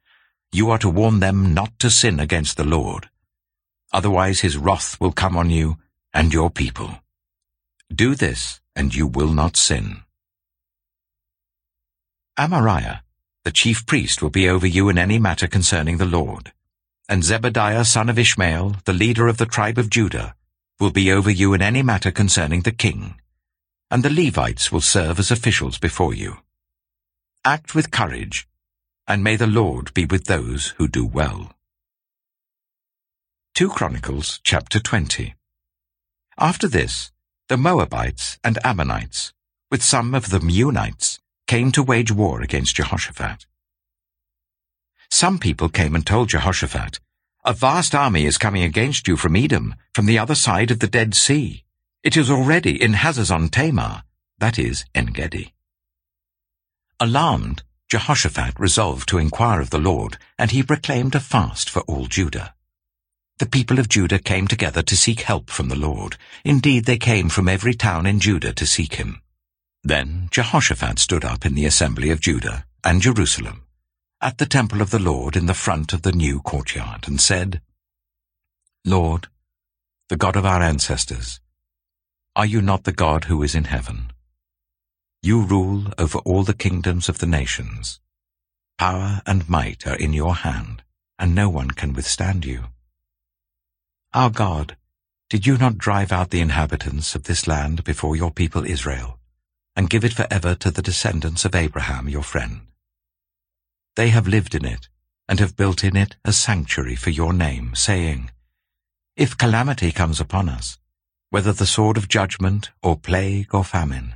you 0.51 0.70
are 0.70 0.78
to 0.80 0.89
warn 0.89 1.22
them 1.22 1.54
not 1.54 1.78
to 1.80 1.89
sin 1.89 2.20
against 2.20 2.58
the 2.58 2.66
Lord. 2.66 3.10
Otherwise 3.94 4.42
his 4.42 4.58
wrath 4.58 5.00
will 5.00 5.13
come 5.13 5.38
on 5.38 5.50
you 5.50 5.78
and 6.13 6.34
your 6.34 6.50
people. 6.50 7.00
Do 7.94 8.13
this, 8.13 8.60
and 8.75 8.94
you 8.94 9.08
will 9.08 9.32
not 9.32 9.56
sin. 9.56 10.01
Amariah, 12.38 13.00
the 13.44 13.51
chief 13.51 13.86
priest, 13.86 14.22
will 14.22 14.30
be 14.30 14.50
over 14.50 14.68
you 14.68 14.89
in 14.89 14.98
any 14.98 15.20
matter 15.20 15.48
concerning 15.48 15.98
the 15.98 16.06
Lord. 16.06 16.51
And 17.08 17.24
Zebadiah 17.24 17.86
son 17.86 18.10
of 18.10 18.20
Ishmael, 18.20 18.75
the 18.86 18.94
leader 18.94 19.28
of 19.28 19.38
the 19.38 19.46
tribe 19.46 19.78
of 19.78 19.89
Judah, 19.89 20.36
will 20.80 20.92
be 20.92 21.12
over 21.12 21.30
you 21.30 21.54
in 21.54 21.62
any 21.62 21.82
matter 21.82 22.12
concerning 22.12 22.62
the 22.62 22.72
king. 22.72 23.20
And 23.92 24.04
the 24.04 24.10
Levites 24.10 24.72
will 24.72 24.82
serve 24.82 25.20
as 25.20 25.32
officials 25.32 25.78
before 25.78 26.14
you. 26.14 26.38
Act 27.44 27.76
with 27.76 27.92
courage, 27.92 28.48
and 29.08 29.24
may 29.24 29.36
the 29.36 29.48
Lord 29.48 29.94
be 29.94 30.06
with 30.06 30.26
those 30.26 30.70
who 30.78 30.88
do 30.88 31.06
well. 31.06 31.54
2 33.56 33.70
Chronicles 33.70 34.40
chapter 34.44 34.80
20 34.80 35.36
After 36.38 36.68
this, 36.68 37.12
the 37.50 37.58
Moabites 37.58 38.38
and 38.44 38.58
Ammonites, 38.64 39.34
with 39.72 39.84
some 39.84 40.14
of 40.14 40.30
the 40.30 40.40
Meunites, 40.40 41.20
came 41.48 41.72
to 41.72 41.84
wage 41.84 42.12
war 42.12 42.42
against 42.42 42.76
Jehoshaphat. 42.76 43.48
Some 45.12 45.40
people 45.40 45.68
came 45.68 45.96
and 45.96 46.06
told 46.06 46.30
Jehoshaphat, 46.30 47.00
A 47.43 47.53
vast 47.53 47.96
army 47.96 48.25
is 48.25 48.38
coming 48.38 48.63
against 48.63 49.08
you 49.08 49.17
from 49.17 49.36
Edom, 49.36 49.75
from 49.93 50.05
the 50.05 50.19
other 50.19 50.36
side 50.36 50.72
of 50.72 50.79
the 50.79 50.88
Dead 50.88 51.15
Sea. 51.15 51.63
It 52.03 52.15
is 52.15 52.29
already 52.29 52.81
in 52.81 52.93
Hazazon 52.93 53.50
Tamar, 53.50 54.03
that 54.39 54.60
is, 54.60 54.86
En-gedi. 54.93 55.53
Alarmed, 57.00 57.63
Jehoshaphat 57.89 58.60
resolved 58.60 59.08
to 59.10 59.17
inquire 59.17 59.62
of 59.62 59.69
the 59.69 59.79
Lord, 59.79 60.17
and 60.38 60.51
he 60.51 60.63
proclaimed 60.63 61.15
a 61.15 61.19
fast 61.19 61.69
for 61.69 61.81
all 61.84 62.05
Judah 62.05 62.53
the 63.39 63.46
people 63.46 63.79
of 63.79 63.88
Judah 63.88 64.19
came 64.19 64.48
together 64.48 64.84
to 64.84 64.98
seek 64.98 65.22
help 65.22 65.50
from 65.50 65.69
the 65.69 65.77
Lord. 65.77 66.17
Indeed, 66.43 66.84
they 66.84 66.98
came 66.98 67.29
from 67.29 67.48
every 67.48 67.74
town 67.74 68.05
in 68.05 68.19
Judah 68.19 68.51
to 68.51 68.65
seek 68.65 68.96
him. 68.96 69.22
Then 69.81 70.27
Jehoshaphat 70.29 71.00
stood 71.00 71.24
up 71.24 71.46
in 71.46 71.55
the 71.55 71.65
assembly 71.65 72.10
of 72.10 72.19
Judah 72.19 72.65
and 72.84 73.01
Jerusalem, 73.01 73.63
at 74.22 74.38
the 74.38 74.46
temple 74.46 74.82
of 74.82 74.90
the 74.90 75.00
Lord 75.00 75.36
in 75.38 75.46
the 75.46 75.54
front 75.54 75.94
of 75.94 76.02
the 76.02 76.12
new 76.12 76.42
courtyard, 76.42 77.08
and 77.08 77.22
said, 77.22 77.62
Lord, 78.86 79.28
the 80.10 80.18
God 80.18 80.36
of 80.36 80.46
our 80.46 80.62
ancestors, 80.62 81.40
are 82.36 82.46
you 82.46 82.62
not 82.62 82.84
the 82.84 82.92
God 82.92 83.26
who 83.26 83.42
is 83.44 83.56
in 83.56 83.66
heaven? 83.66 84.12
You 85.22 85.42
rule 85.42 85.94
over 85.98 86.20
all 86.20 86.44
the 86.44 86.54
kingdoms 86.54 87.08
of 87.08 87.20
the 87.20 87.28
nations. 87.28 88.00
Power 88.78 89.22
and 89.26 89.50
might 89.50 89.88
are 89.88 89.96
in 89.96 90.14
your 90.14 90.36
hand, 90.36 90.84
and 91.18 91.34
no 91.34 91.50
one 91.50 91.72
can 91.72 91.94
withstand 91.94 92.46
you. 92.46 92.66
Our 94.14 94.30
God, 94.30 94.78
did 95.30 95.46
you 95.46 95.58
not 95.58 95.78
drive 95.78 96.12
out 96.12 96.30
the 96.30 96.42
inhabitants 96.42 97.16
of 97.16 97.24
this 97.24 97.48
land 97.48 97.84
before 97.84 98.16
your 98.16 98.32
people 98.32 98.66
Israel, 98.66 99.20
and 99.76 99.90
give 99.90 100.04
it 100.04 100.14
forever 100.14 100.56
to 100.56 100.72
the 100.72 100.82
descendants 100.82 101.46
of 101.46 101.56
Abraham 101.56 102.10
your 102.10 102.24
friend? 102.24 102.62
They 104.00 104.12
have 104.12 104.29
lived 104.29 104.56
in 104.56 104.63
it, 104.63 104.88
and 105.27 105.41
have 105.41 105.58
built 105.58 105.84
in 105.84 105.98
it 105.98 106.15
a 106.24 106.32
sanctuary 106.32 106.96
for 106.96 107.10
your 107.10 107.34
name, 107.34 107.75
saying, 107.75 108.32
If 109.18 109.38
calamity 109.38 109.91
comes 109.91 110.22
upon 110.22 110.48
us, 110.48 110.77
whether 111.32 111.51
the 111.51 111.65
sword 111.65 111.98
of 111.98 112.08
judgment, 112.08 112.72
or 112.82 112.96
plague, 112.98 113.53
or 113.53 113.65
famine, 113.65 114.15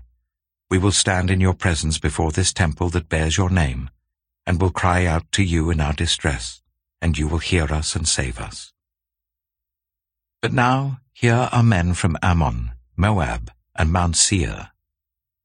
we 0.69 0.77
will 0.77 0.93
stand 0.93 1.29
in 1.29 1.41
your 1.41 1.53
presence 1.53 1.99
before 1.99 2.31
this 2.31 2.53
temple 2.53 2.87
that 2.91 3.09
bears 3.09 3.35
your 3.35 3.49
name, 3.49 3.89
and 4.45 4.61
will 4.61 4.69
cry 4.69 5.05
out 5.05 5.29
to 5.33 5.43
you 5.43 5.69
in 5.69 5.81
our 5.81 5.91
distress, 5.91 6.61
and 7.01 7.17
you 7.17 7.27
will 7.27 7.39
hear 7.39 7.65
us 7.65 7.93
and 7.93 8.07
save 8.07 8.39
us. 8.39 8.71
But 10.41 10.53
now 10.53 11.01
here 11.11 11.49
are 11.51 11.61
men 11.61 11.93
from 11.93 12.17
Ammon, 12.23 12.71
Moab, 12.95 13.51
and 13.75 13.91
Mount 13.91 14.15
Seir, 14.15 14.69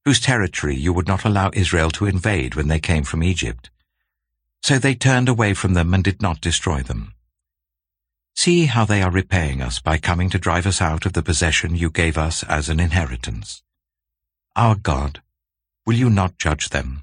whose 0.04 0.20
territory 0.20 0.76
you 0.76 0.92
would 0.92 1.08
not 1.08 1.24
allow 1.24 1.50
Israel 1.54 1.90
to 1.90 2.06
invade 2.06 2.54
when 2.54 2.68
they 2.68 2.78
came 2.78 3.02
from 3.02 3.24
Egypt. 3.24 3.70
So 4.62 4.78
they 4.78 4.94
turned 4.94 5.28
away 5.28 5.54
from 5.54 5.74
them 5.74 5.94
and 5.94 6.04
did 6.04 6.20
not 6.20 6.40
destroy 6.40 6.82
them. 6.82 7.14
See 8.34 8.66
how 8.66 8.84
they 8.84 9.02
are 9.02 9.10
repaying 9.10 9.62
us 9.62 9.80
by 9.80 9.98
coming 9.98 10.30
to 10.30 10.38
drive 10.38 10.66
us 10.66 10.80
out 10.80 11.06
of 11.06 11.12
the 11.12 11.22
possession 11.22 11.74
you 11.74 11.90
gave 11.90 12.16
us 12.16 12.42
as 12.44 12.68
an 12.68 12.78
inheritance. 12.78 13.62
Our 14.54 14.74
God, 14.74 15.22
will 15.86 15.94
you 15.94 16.10
not 16.10 16.38
judge 16.38 16.68
them? 16.68 17.02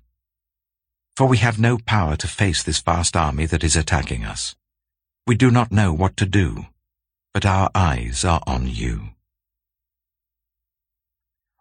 For 1.17 1.27
we 1.27 1.37
have 1.37 1.59
no 1.59 1.77
power 1.77 2.15
to 2.17 2.27
face 2.27 2.61
this 2.63 2.81
vast 2.81 3.15
army 3.15 3.45
that 3.47 3.63
is 3.63 3.75
attacking 3.75 4.25
us. 4.25 4.55
We 5.27 5.35
do 5.35 5.49
not 5.49 5.71
know 5.71 5.93
what 5.93 6.17
to 6.17 6.25
do 6.25 6.67
but 7.35 7.45
our 7.45 7.69
eyes 7.75 8.23
are 8.23 8.41
on 8.47 8.65
you. 8.65 9.09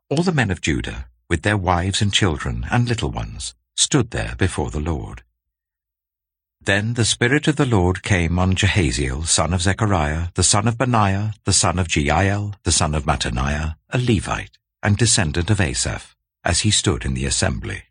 All 0.08 0.22
the 0.22 0.30
men 0.30 0.52
of 0.52 0.60
Judah, 0.60 1.08
with 1.28 1.42
their 1.42 1.56
wives 1.56 2.00
and 2.00 2.12
children 2.12 2.64
and 2.70 2.88
little 2.88 3.10
ones, 3.10 3.56
stood 3.74 4.12
there 4.12 4.36
before 4.38 4.70
the 4.70 4.78
Lord. 4.78 5.24
Then 6.64 6.94
the 6.94 7.04
Spirit 7.04 7.46
of 7.46 7.56
the 7.56 7.66
Lord 7.66 8.02
came 8.02 8.38
on 8.38 8.54
Jahaziel, 8.54 9.26
son 9.26 9.52
of 9.52 9.60
Zechariah, 9.60 10.28
the 10.32 10.42
son 10.42 10.66
of 10.66 10.78
Benaiah, 10.78 11.34
the 11.44 11.52
son 11.52 11.78
of 11.78 11.88
Jeiel, 11.88 12.54
the 12.62 12.72
son 12.72 12.94
of 12.94 13.04
Mattaniah, 13.04 13.74
a 13.90 13.98
Levite, 13.98 14.56
and 14.82 14.96
descendant 14.96 15.50
of 15.50 15.60
Asaph, 15.60 16.16
as 16.42 16.60
he 16.60 16.70
stood 16.70 17.04
in 17.04 17.12
the 17.12 17.26
assembly. 17.26 17.82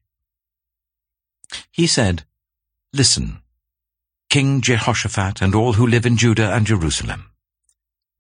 He 1.72 1.86
said, 1.86 2.24
Listen, 2.94 3.44
King 4.32 4.60
Jehoshaphat 4.62 5.40
and 5.40 5.54
all 5.54 5.74
who 5.74 5.86
live 5.86 6.08
in 6.08 6.18
Judah 6.18 6.52
and 6.52 6.66
Jerusalem. 6.66 7.30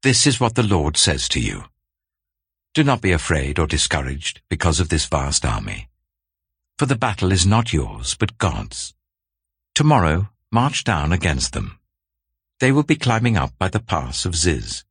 This 0.03 0.27
is 0.27 0.39
what 0.39 0.53
the 0.53 0.61
Lord 0.61 0.97
says 0.97 1.27
to 1.29 1.39
you. 1.39 1.63
Do 2.75 2.83
not 2.83 3.01
be 3.01 3.11
afraid 3.11 3.57
or 3.57 3.65
discouraged 3.65 4.41
because 4.49 4.79
of 4.79 4.89
this 4.89 5.07
vast 5.07 5.45
army. 5.45 5.89
For 6.77 6.85
the 6.85 6.95
battle 6.95 7.31
is 7.31 7.47
not 7.47 7.73
yours, 7.73 8.15
but 8.19 8.37
God's. 8.37 8.93
Tomorrow 9.73 10.29
march 10.53 10.83
down 10.83 11.11
against 11.11 11.53
them. 11.53 11.79
They 12.59 12.71
will 12.71 12.83
be 12.83 12.95
climbing 12.95 13.35
up 13.35 13.57
by 13.57 13.69
the 13.69 13.79
pass 13.79 14.23
of 14.23 14.35
Ziz, 14.35 14.83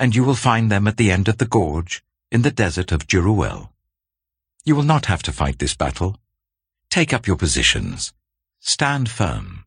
and 0.00 0.14
you 0.14 0.24
will 0.24 0.34
find 0.34 0.70
them 0.70 0.88
at 0.88 0.96
the 0.96 1.12
end 1.12 1.28
of 1.28 1.38
the 1.38 1.46
gorge 1.46 2.02
in 2.32 2.42
the 2.42 2.50
desert 2.50 2.90
of 2.90 3.06
Jeruel. 3.06 3.70
You 4.64 4.74
will 4.74 4.82
not 4.82 5.06
have 5.06 5.22
to 5.22 5.32
fight 5.32 5.60
this 5.60 5.76
battle. 5.76 6.18
Take 6.90 7.12
up 7.12 7.26
your 7.28 7.36
positions, 7.36 8.12
stand 8.58 9.08
firm, 9.08 9.64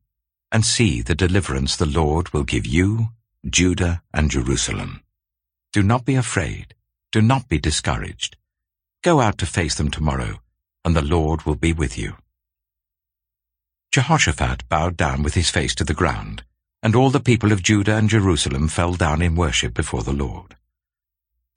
and 0.51 0.65
see 0.65 1.01
the 1.01 1.15
deliverance 1.15 1.77
the 1.77 1.85
Lord 1.85 2.33
will 2.33 2.43
give 2.43 2.67
you, 2.67 3.09
Judah, 3.49 4.01
and 4.13 4.29
Jerusalem. 4.29 5.03
Do 5.71 5.81
not 5.81 6.03
be 6.03 6.15
afraid, 6.15 6.75
do 7.13 7.21
not 7.21 7.47
be 7.47 7.59
discouraged. 7.59 8.35
Go 9.03 9.21
out 9.21 9.37
to 9.37 9.45
face 9.45 9.75
them 9.75 9.89
tomorrow, 9.89 10.41
and 10.83 10.95
the 10.95 11.01
Lord 11.01 11.43
will 11.43 11.55
be 11.55 11.71
with 11.71 11.97
you. 11.97 12.17
Jehoshaphat 13.91 14.69
bowed 14.69 14.95
down 14.97 15.23
with 15.23 15.33
his 15.33 15.49
face 15.49 15.73
to 15.75 15.83
the 15.83 15.95
ground, 15.95 16.43
and 16.83 16.95
all 16.95 17.09
the 17.09 17.19
people 17.19 17.51
of 17.51 17.63
Judah 17.63 17.95
and 17.95 18.07
Jerusalem 18.07 18.67
fell 18.67 18.93
down 18.93 19.21
in 19.21 19.35
worship 19.35 19.73
before 19.73 20.03
the 20.03 20.13
Lord. 20.13 20.55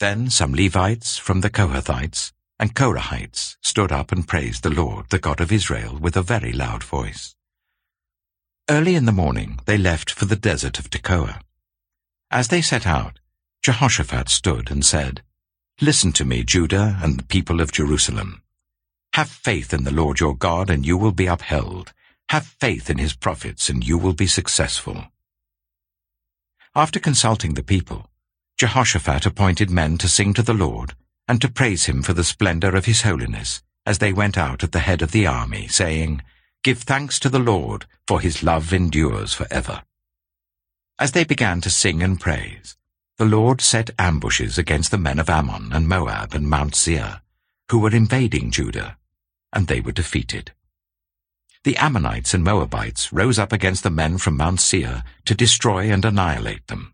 Then 0.01 0.31
some 0.31 0.55
Levites 0.55 1.19
from 1.19 1.43
the 1.43 1.51
Kohathites 1.51 2.33
and 2.59 2.75
Korahites 2.75 3.57
stood 3.61 3.93
up 3.93 4.13
and 4.13 4.27
praised 4.27 4.63
the 4.63 4.71
Lord, 4.71 5.11
the 5.11 5.19
God 5.19 5.41
of 5.41 5.53
Israel, 5.53 5.99
with 5.99 6.17
a 6.17 6.23
very 6.23 6.53
loud 6.53 6.83
voice. 6.83 7.35
Early 8.71 8.95
in 8.95 9.05
the 9.05 9.13
morning 9.13 9.61
they 9.67 9.77
left 9.77 10.11
for 10.11 10.25
the 10.25 10.37
desert 10.37 10.79
of 10.79 10.89
Tekoa. 10.89 11.41
As 12.31 12.49
they 12.49 12.63
set 12.63 12.87
out, 12.87 13.19
Jehoshaphat 13.63 14.29
stood 14.31 14.71
and 14.71 14.85
said, 14.85 15.23
Listen 15.81 16.13
to 16.13 16.25
me, 16.25 16.45
Judah 16.45 16.99
and 17.03 17.19
the 17.19 17.25
people 17.25 17.61
of 17.61 17.73
Jerusalem. 17.73 18.43
Have 19.15 19.29
faith 19.29 19.75
in 19.75 19.85
the 19.85 19.93
Lord 19.93 20.21
your 20.21 20.35
God, 20.35 20.71
and 20.71 20.87
you 20.87 20.97
will 20.97 21.13
be 21.13 21.27
upheld. 21.27 21.93
Have 22.33 22.47
faith 22.47 22.89
in 22.89 22.97
his 22.97 23.13
prophets, 23.13 23.69
and 23.69 23.87
you 23.87 23.99
will 23.99 24.15
be 24.15 24.27
successful. 24.27 25.05
After 26.75 26.99
consulting 26.99 27.53
the 27.53 27.63
people, 27.63 28.09
Jehoshaphat 28.57 29.27
appointed 29.27 29.69
men 29.69 29.99
to 29.99 30.09
sing 30.09 30.33
to 30.33 30.43
the 30.43 30.55
Lord 30.55 30.95
and 31.29 31.43
to 31.43 31.51
praise 31.51 31.85
him 31.85 32.03
for 32.03 32.15
the 32.15 32.25
splendor 32.25 32.75
of 32.75 32.87
his 32.87 33.03
holiness 33.03 33.63
as 33.85 33.99
they 33.99 34.15
went 34.15 34.39
out 34.39 34.65
at 34.65 34.73
the 34.73 34.79
head 34.79 35.03
of 35.03 35.13
the 35.13 35.27
army, 35.27 35.69
saying, 35.69 36.23
Give 36.65 36.79
thanks 36.79 37.19
to 37.19 37.29
the 37.29 37.39
Lord, 37.39 37.85
for 38.07 38.19
his 38.19 38.43
love 38.43 38.73
endures 38.73 39.35
for 39.35 39.47
ever. 39.51 39.83
As 40.99 41.13
they 41.13 41.25
began 41.25 41.61
to 41.61 41.69
sing 41.69 42.03
and 42.03 42.19
praise, 42.19 42.79
the 43.19 43.27
Lord 43.27 43.61
set 43.61 43.91
ambushes 43.99 44.57
against 44.57 44.91
the 44.91 44.97
men 44.97 45.19
of 45.19 45.29
Ammon 45.29 45.71
and 45.75 45.87
Moab 45.87 46.33
and 46.33 46.49
Mount 46.49 46.75
Seir, 46.75 47.21
who 47.71 47.79
were 47.79 47.95
invading 47.95 48.51
Judah, 48.51 48.97
and 49.53 49.67
they 49.67 49.83
were 49.83 49.93
defeated. 49.93 50.53
The 51.65 51.77
Ammonites 51.77 52.35
and 52.35 52.43
Moabites 52.43 53.13
rose 53.13 53.39
up 53.39 53.53
against 53.53 53.85
the 53.85 53.91
men 53.91 54.19
from 54.19 54.37
Mount 54.37 54.61
Seir 54.61 55.05
to 55.25 55.35
destroy 55.35 55.93
and 55.93 56.05
annihilate 56.05 56.67
them. 56.67 56.93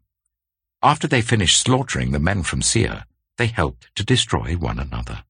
After 0.82 1.08
they 1.08 1.22
finished 1.22 1.60
slaughtering 1.60 2.12
the 2.12 2.18
men 2.18 2.42
from 2.42 2.60
Seir, 2.60 3.06
they 3.38 3.46
helped 3.46 3.94
to 3.94 4.04
destroy 4.04 4.56
one 4.56 4.78
another. 4.78 5.24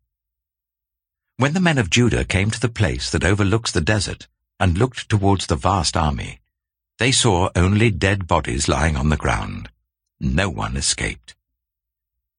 When 1.37 1.55
the 1.55 1.61
men 1.61 1.79
of 1.79 1.89
Judah 1.89 2.25
came 2.25 2.51
to 2.51 2.59
the 2.59 2.69
place 2.69 3.11
that 3.11 3.23
overlooks 3.23 3.71
the 3.71 3.81
desert 3.81 4.27
and 4.59 4.77
looked 4.77 5.09
towards 5.09 5.47
the 5.47 5.55
vast 5.55 5.97
army, 5.97 6.41
they 6.99 7.13
saw 7.13 7.49
only 7.55 7.93
dead 7.93 8.27
bodies 8.27 8.67
lying 8.67 8.97
on 8.97 9.09
the 9.09 9.17
ground. 9.17 9.71
No 10.19 10.51
one 10.51 10.77
escaped. 10.77 11.37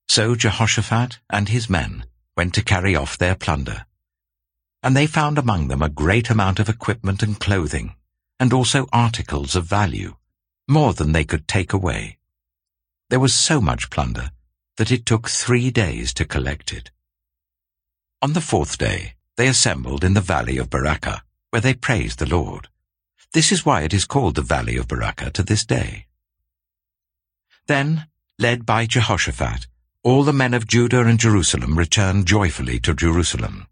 So 0.10 0.36
Jehoshaphat 0.36 1.20
and 1.30 1.48
his 1.48 1.70
men 1.70 2.04
went 2.36 2.54
to 2.56 2.62
carry 2.62 2.94
off 2.94 3.18
their 3.18 3.36
plunder 3.36 3.86
and 4.82 4.96
they 4.96 5.08
found 5.08 5.38
among 5.38 5.68
them 5.68 5.82
a 5.82 5.90
great 5.90 6.30
amount 6.30 6.60
of 6.60 6.70
equipment 6.70 7.22
and 7.22 7.40
clothing, 7.40 7.96
and 8.40 8.54
also 8.54 8.88
articles 8.94 9.56
of 9.56 9.66
value, 9.66 10.16
more 10.68 10.94
than 10.94 11.12
they 11.12 11.26
could 11.26 11.48
take 11.48 11.74
away. 11.74 12.18
There 13.10 13.20
was 13.20 13.34
so 13.34 13.60
much 13.60 13.90
plunder 13.90 14.32
that 14.78 14.92
it 14.92 15.06
took 15.06 15.28
three 15.28 15.72
days 15.72 16.14
to 16.14 16.26
collect 16.26 16.72
it. 16.72 16.92
On 18.22 18.34
the 18.34 18.42
fourth 18.42 18.78
day, 18.78 19.16
they 19.36 19.48
assembled 19.48 20.04
in 20.04 20.14
the 20.14 20.22
valley 20.22 20.58
of 20.58 20.70
Berachah, 20.70 21.22
where 21.50 21.62
they 21.62 21.74
praised 21.74 22.20
the 22.20 22.30
Lord. 22.30 22.70
This 23.34 23.52
is 23.52 23.66
why 23.66 23.82
it 23.82 23.94
is 23.94 24.06
called 24.06 24.36
the 24.36 24.42
valley 24.42 24.78
of 24.78 24.88
Berachah 24.88 25.34
to 25.34 25.44
this 25.44 25.66
day. 25.66 26.08
Then, 27.68 28.08
led 28.38 28.66
by 28.66 28.86
Jehoshaphat, 28.86 29.68
all 30.04 30.24
the 30.24 30.34
men 30.34 30.54
of 30.54 30.68
Judah 30.68 31.06
and 31.06 31.20
Jerusalem 31.20 31.78
returned 31.78 32.26
joyfully 32.26 32.80
to 32.80 32.94
Jerusalem 32.94 33.68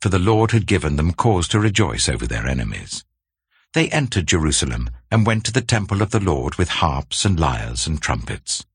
for 0.00 0.08
the 0.08 0.18
Lord 0.18 0.52
had 0.52 0.66
given 0.66 0.96
them 0.96 1.12
cause 1.12 1.46
to 1.48 1.60
rejoice 1.60 2.08
over 2.08 2.26
their 2.26 2.46
enemies. 2.46 3.04
They 3.72 3.88
entered 3.90 4.26
Jerusalem 4.26 4.90
and 5.10 5.26
went 5.26 5.44
to 5.44 5.52
the 5.52 5.60
temple 5.60 6.02
of 6.02 6.10
the 6.10 6.20
Lord 6.20 6.56
with 6.56 6.68
harps 6.68 7.24
and 7.24 7.38
lyres 7.38 7.86
and 7.86 8.00
trumpets. 8.00 8.66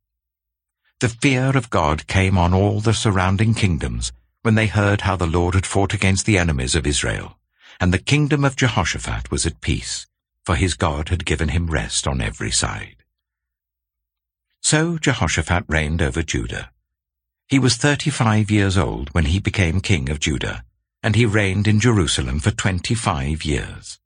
The 0.99 1.09
fear 1.09 1.57
of 1.57 1.69
God 1.69 2.07
came 2.07 2.37
on 2.37 2.53
all 2.53 2.79
the 2.79 2.93
surrounding 2.93 3.53
kingdoms 3.53 4.13
when 4.43 4.55
they 4.55 4.67
heard 4.67 5.01
how 5.01 5.15
the 5.15 5.27
Lord 5.27 5.55
had 5.55 5.65
fought 5.65 5.93
against 5.93 6.25
the 6.25 6.37
enemies 6.37 6.75
of 6.75 6.87
Israel, 6.87 7.37
and 7.81 7.93
the 7.93 7.97
kingdom 7.97 8.45
of 8.45 8.55
Jehoshaphat 8.55 9.31
was 9.31 9.45
at 9.45 9.59
peace, 9.59 10.07
for 10.45 10.55
his 10.55 10.75
God 10.75 11.09
had 11.09 11.25
given 11.25 11.49
him 11.49 11.67
rest 11.67 12.07
on 12.07 12.21
every 12.21 12.51
side. 12.51 12.97
So 14.61 14.97
Jehoshaphat 14.97 15.65
reigned 15.67 16.01
over 16.01 16.21
Judah. 16.21 16.71
He 17.47 17.59
was 17.59 17.75
thirty-five 17.75 18.49
years 18.49 18.77
old 18.77 19.09
when 19.13 19.25
he 19.25 19.39
became 19.39 19.81
king 19.81 20.09
of 20.09 20.19
Judah, 20.19 20.63
and 21.05 21.15
he 21.15 21.23
reigned 21.23 21.67
in 21.67 21.79
Jerusalem 21.79 22.39
for 22.39 22.49
twenty-five 22.49 23.45
years. 23.45 23.99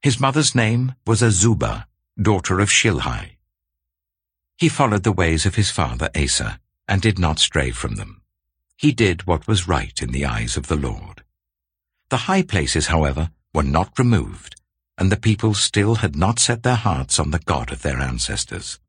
His 0.00 0.18
mother's 0.18 0.54
name 0.54 0.94
was 1.06 1.20
Azubah, 1.20 1.84
daughter 2.20 2.58
of 2.58 2.70
Shilhi. 2.70 3.32
He 4.56 4.70
followed 4.70 5.02
the 5.02 5.12
ways 5.12 5.44
of 5.44 5.56
his 5.56 5.70
father 5.70 6.08
Asa, 6.16 6.58
and 6.88 7.02
did 7.02 7.18
not 7.18 7.38
stray 7.38 7.70
from 7.70 7.96
them. 7.96 8.22
He 8.78 8.92
did 8.92 9.26
what 9.26 9.46
was 9.46 9.68
right 9.68 10.00
in 10.00 10.10
the 10.10 10.24
eyes 10.24 10.56
of 10.56 10.68
the 10.68 10.76
Lord. 10.88 11.22
The 12.08 12.24
high 12.28 12.42
places, 12.42 12.86
however, 12.86 13.30
were 13.52 13.62
not 13.62 13.98
removed, 13.98 14.56
and 14.96 15.12
the 15.12 15.18
people 15.28 15.52
still 15.52 15.96
had 15.96 16.16
not 16.16 16.38
set 16.38 16.62
their 16.62 16.76
hearts 16.76 17.18
on 17.18 17.30
the 17.30 17.40
God 17.40 17.70
of 17.70 17.82
their 17.82 18.00
ancestors. 18.00 18.80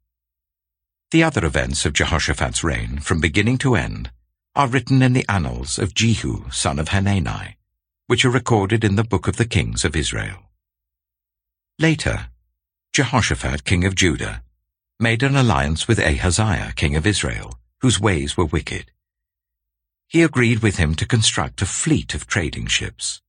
The 1.12 1.23
other 1.23 1.43
events 1.43 1.86
of 1.86 1.91
Jehoshaphat's 1.91 2.63
reign, 2.63 2.99
from 2.99 3.19
beginning 3.19 3.58
to 3.60 3.75
end, 3.75 4.12
are 4.55 4.67
written 4.67 5.01
in 5.01 5.13
the 5.13 5.25
annals 5.27 5.79
of 5.79 5.95
Jehu, 5.95 6.49
son 6.51 6.77
of 6.77 6.89
Hanani, 6.89 7.57
which 8.05 8.23
are 8.23 8.29
recorded 8.29 8.83
in 8.83 8.95
the 8.95 9.03
book 9.03 9.27
of 9.27 9.37
the 9.37 9.45
kings 9.45 9.83
of 9.83 9.95
Israel. 9.95 10.43
Later, 11.79 12.27
Jehoshaphat, 12.93 13.63
king 13.63 13.83
of 13.83 13.95
Judah, 13.95 14.43
made 14.99 15.23
an 15.23 15.35
alliance 15.35 15.87
with 15.87 15.99
Ahaziah, 15.99 16.73
king 16.75 16.95
of 16.95 17.07
Israel, 17.07 17.57
whose 17.81 17.99
ways 17.99 18.37
were 18.37 18.45
wicked. 18.45 18.91
He 20.07 20.21
agreed 20.21 20.59
with 20.59 20.77
him 20.77 20.93
to 20.95 21.07
construct 21.07 21.63
a 21.63 21.65
fleet 21.65 22.13
of 22.13 22.27
trading 22.27 22.67
ships. 22.67 23.21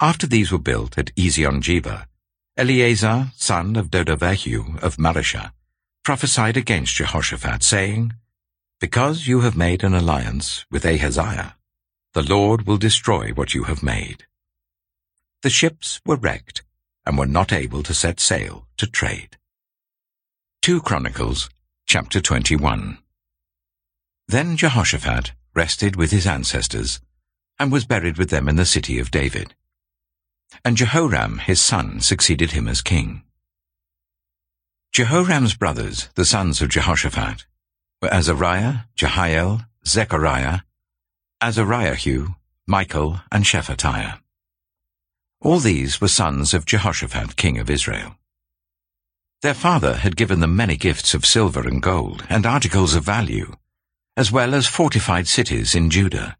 After 0.00 0.28
these 0.28 0.52
were 0.52 0.58
built 0.58 0.96
at 0.96 1.12
Ezion-Geber, 1.16 2.06
Eleazar, 2.56 3.32
son 3.34 3.74
of 3.74 3.90
Dodavahu 3.90 4.80
of 4.80 4.98
Mareshah, 4.98 5.50
prophesied 6.04 6.56
against 6.56 6.94
Jehoshaphat, 6.94 7.64
saying, 7.64 8.12
because 8.78 9.26
you 9.26 9.40
have 9.40 9.56
made 9.56 9.82
an 9.82 9.94
alliance 9.94 10.66
with 10.70 10.84
Ahaziah, 10.84 11.56
the 12.12 12.22
Lord 12.22 12.66
will 12.66 12.76
destroy 12.76 13.30
what 13.30 13.54
you 13.54 13.64
have 13.64 13.82
made. 13.82 14.26
The 15.42 15.50
ships 15.50 16.00
were 16.04 16.16
wrecked 16.16 16.62
and 17.06 17.16
were 17.16 17.26
not 17.26 17.52
able 17.52 17.82
to 17.84 17.94
set 17.94 18.20
sail 18.20 18.66
to 18.76 18.86
trade. 18.86 19.38
2 20.62 20.82
Chronicles 20.82 21.48
chapter 21.86 22.20
21 22.20 22.98
Then 24.28 24.56
Jehoshaphat 24.58 25.32
rested 25.54 25.96
with 25.96 26.10
his 26.10 26.26
ancestors 26.26 27.00
and 27.58 27.72
was 27.72 27.86
buried 27.86 28.18
with 28.18 28.28
them 28.28 28.46
in 28.46 28.56
the 28.56 28.66
city 28.66 28.98
of 28.98 29.10
David. 29.10 29.54
And 30.64 30.76
Jehoram 30.76 31.38
his 31.38 31.62
son 31.62 32.00
succeeded 32.00 32.50
him 32.50 32.68
as 32.68 32.82
king. 32.82 33.22
Jehoram's 34.92 35.54
brothers, 35.54 36.08
the 36.14 36.24
sons 36.26 36.60
of 36.60 36.68
Jehoshaphat, 36.68 37.46
were 38.02 38.12
Azariah, 38.12 38.80
Jehiel, 38.94 39.62
Zechariah, 39.86 40.60
Azariahu, 41.42 42.34
Michael, 42.66 43.20
and 43.32 43.44
Shephatiah. 43.44 44.20
All 45.40 45.58
these 45.58 46.00
were 46.00 46.08
sons 46.08 46.54
of 46.54 46.66
Jehoshaphat, 46.66 47.36
king 47.36 47.58
of 47.58 47.70
Israel. 47.70 48.16
Their 49.42 49.54
father 49.54 49.96
had 49.96 50.16
given 50.16 50.40
them 50.40 50.56
many 50.56 50.76
gifts 50.76 51.14
of 51.14 51.26
silver 51.26 51.68
and 51.68 51.82
gold, 51.82 52.24
and 52.28 52.44
articles 52.44 52.94
of 52.94 53.04
value, 53.04 53.54
as 54.16 54.32
well 54.32 54.54
as 54.54 54.66
fortified 54.66 55.28
cities 55.28 55.74
in 55.74 55.90
Judah. 55.90 56.36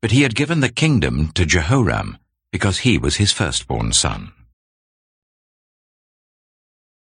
But 0.00 0.10
he 0.10 0.22
had 0.22 0.34
given 0.34 0.60
the 0.60 0.68
kingdom 0.68 1.30
to 1.32 1.46
Jehoram, 1.46 2.18
because 2.50 2.78
he 2.78 2.98
was 2.98 3.16
his 3.16 3.32
firstborn 3.32 3.92
son. 3.92 4.32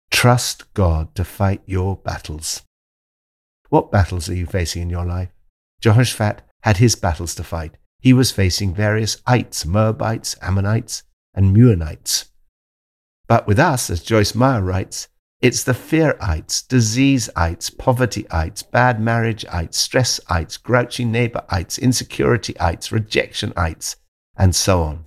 Trust 0.10 0.74
God 0.74 1.14
to 1.16 1.24
fight 1.24 1.62
your 1.66 1.98
battles. 1.98 2.64
What 3.70 3.92
battles 3.92 4.30
are 4.30 4.36
you 4.36 4.46
facing 4.46 4.84
in 4.84 4.90
your 4.90 5.06
life? 5.06 5.30
Jehoshaphat 5.82 6.42
had 6.62 6.78
his 6.78 6.96
battles 6.96 7.36
to 7.36 7.44
fight. 7.44 7.78
He 8.00 8.14
was 8.14 8.32
facing 8.32 8.74
various 8.74 9.22
ites, 9.26 9.66
Moabites, 9.66 10.36
Ammonites, 10.42 11.04
and 11.34 11.56
Meunites. 11.56 12.30
But 13.28 13.46
with 13.46 13.60
us, 13.60 13.90
as 13.90 14.04
Joyce 14.04 14.34
Meyer 14.34 14.62
writes, 14.62 15.10
it's 15.40 15.64
the 15.64 15.76
fear 15.76 16.18
ites, 16.20 16.64
disease 16.64 17.30
fearites, 17.30 17.70
diseaseites, 17.70 17.76
povertyites, 17.76 18.72
bad 18.72 19.00
marriageites, 19.00 19.76
stressites, 19.76 20.62
grouchy 20.62 21.06
neighbor 21.06 21.42
neighborites, 21.42 21.78
insecurity-ites, 21.78 22.92
rejection-ites, 22.92 23.98
and 24.36 24.56
so 24.56 24.82
on. 24.82 25.06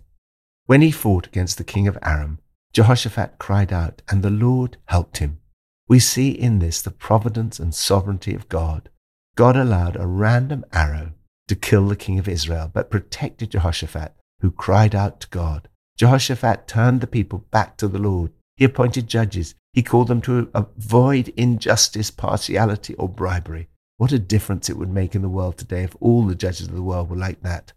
When 0.67 0.83
he 0.83 0.93
fought 0.93 1.27
against 1.27 1.59
the 1.59 1.65
king 1.65 1.89
of 1.89 1.99
Aram, 2.03 2.39
Jehoshaphat 2.73 3.39
cried 3.39 3.73
out, 3.73 4.03
and 4.09 4.23
the 4.23 4.31
Lord 4.31 4.77
helped 4.85 5.19
him. 5.19 5.40
We 5.91 5.99
see 5.99 6.31
in 6.31 6.61
this 6.61 6.81
the 6.81 6.93
providence 6.93 7.59
and 7.59 7.75
sovereignty 7.75 8.33
of 8.33 8.49
God. 8.49 8.91
God 9.35 9.57
allowed 9.57 9.97
a 9.97 10.07
random 10.07 10.65
arrow 10.73 11.15
to 11.49 11.57
kill 11.57 11.89
the 11.89 11.97
king 11.97 12.17
of 12.17 12.29
Israel, 12.29 12.71
but 12.73 12.93
protected 12.93 13.51
Jehoshaphat, 13.51 14.15
who 14.41 14.53
cried 14.53 14.95
out 14.95 15.19
to 15.23 15.29
God. 15.31 15.69
Jehoshaphat 15.99 16.69
turned 16.69 17.01
the 17.01 17.09
people 17.09 17.45
back 17.51 17.77
to 17.79 17.89
the 17.89 17.99
Lord. 17.99 18.31
He 18.57 18.65
appointed 18.65 19.09
judges. 19.09 19.57
He 19.73 19.83
called 19.83 20.07
them 20.07 20.21
to 20.21 20.49
avoid 20.55 21.33
injustice, 21.37 22.13
partiality, 22.13 22.95
or 22.95 23.09
bribery. 23.09 23.69
What 23.97 24.13
a 24.13 24.21
difference 24.21 24.71
it 24.71 24.77
would 24.77 24.91
make 24.91 25.17
in 25.17 25.23
the 25.23 25.29
world 25.29 25.59
today 25.59 25.83
if 25.83 25.97
all 25.99 26.25
the 26.25 26.37
judges 26.37 26.69
of 26.69 26.75
the 26.77 26.83
world 26.83 27.11
were 27.11 27.17
like 27.17 27.43
that. 27.43 27.73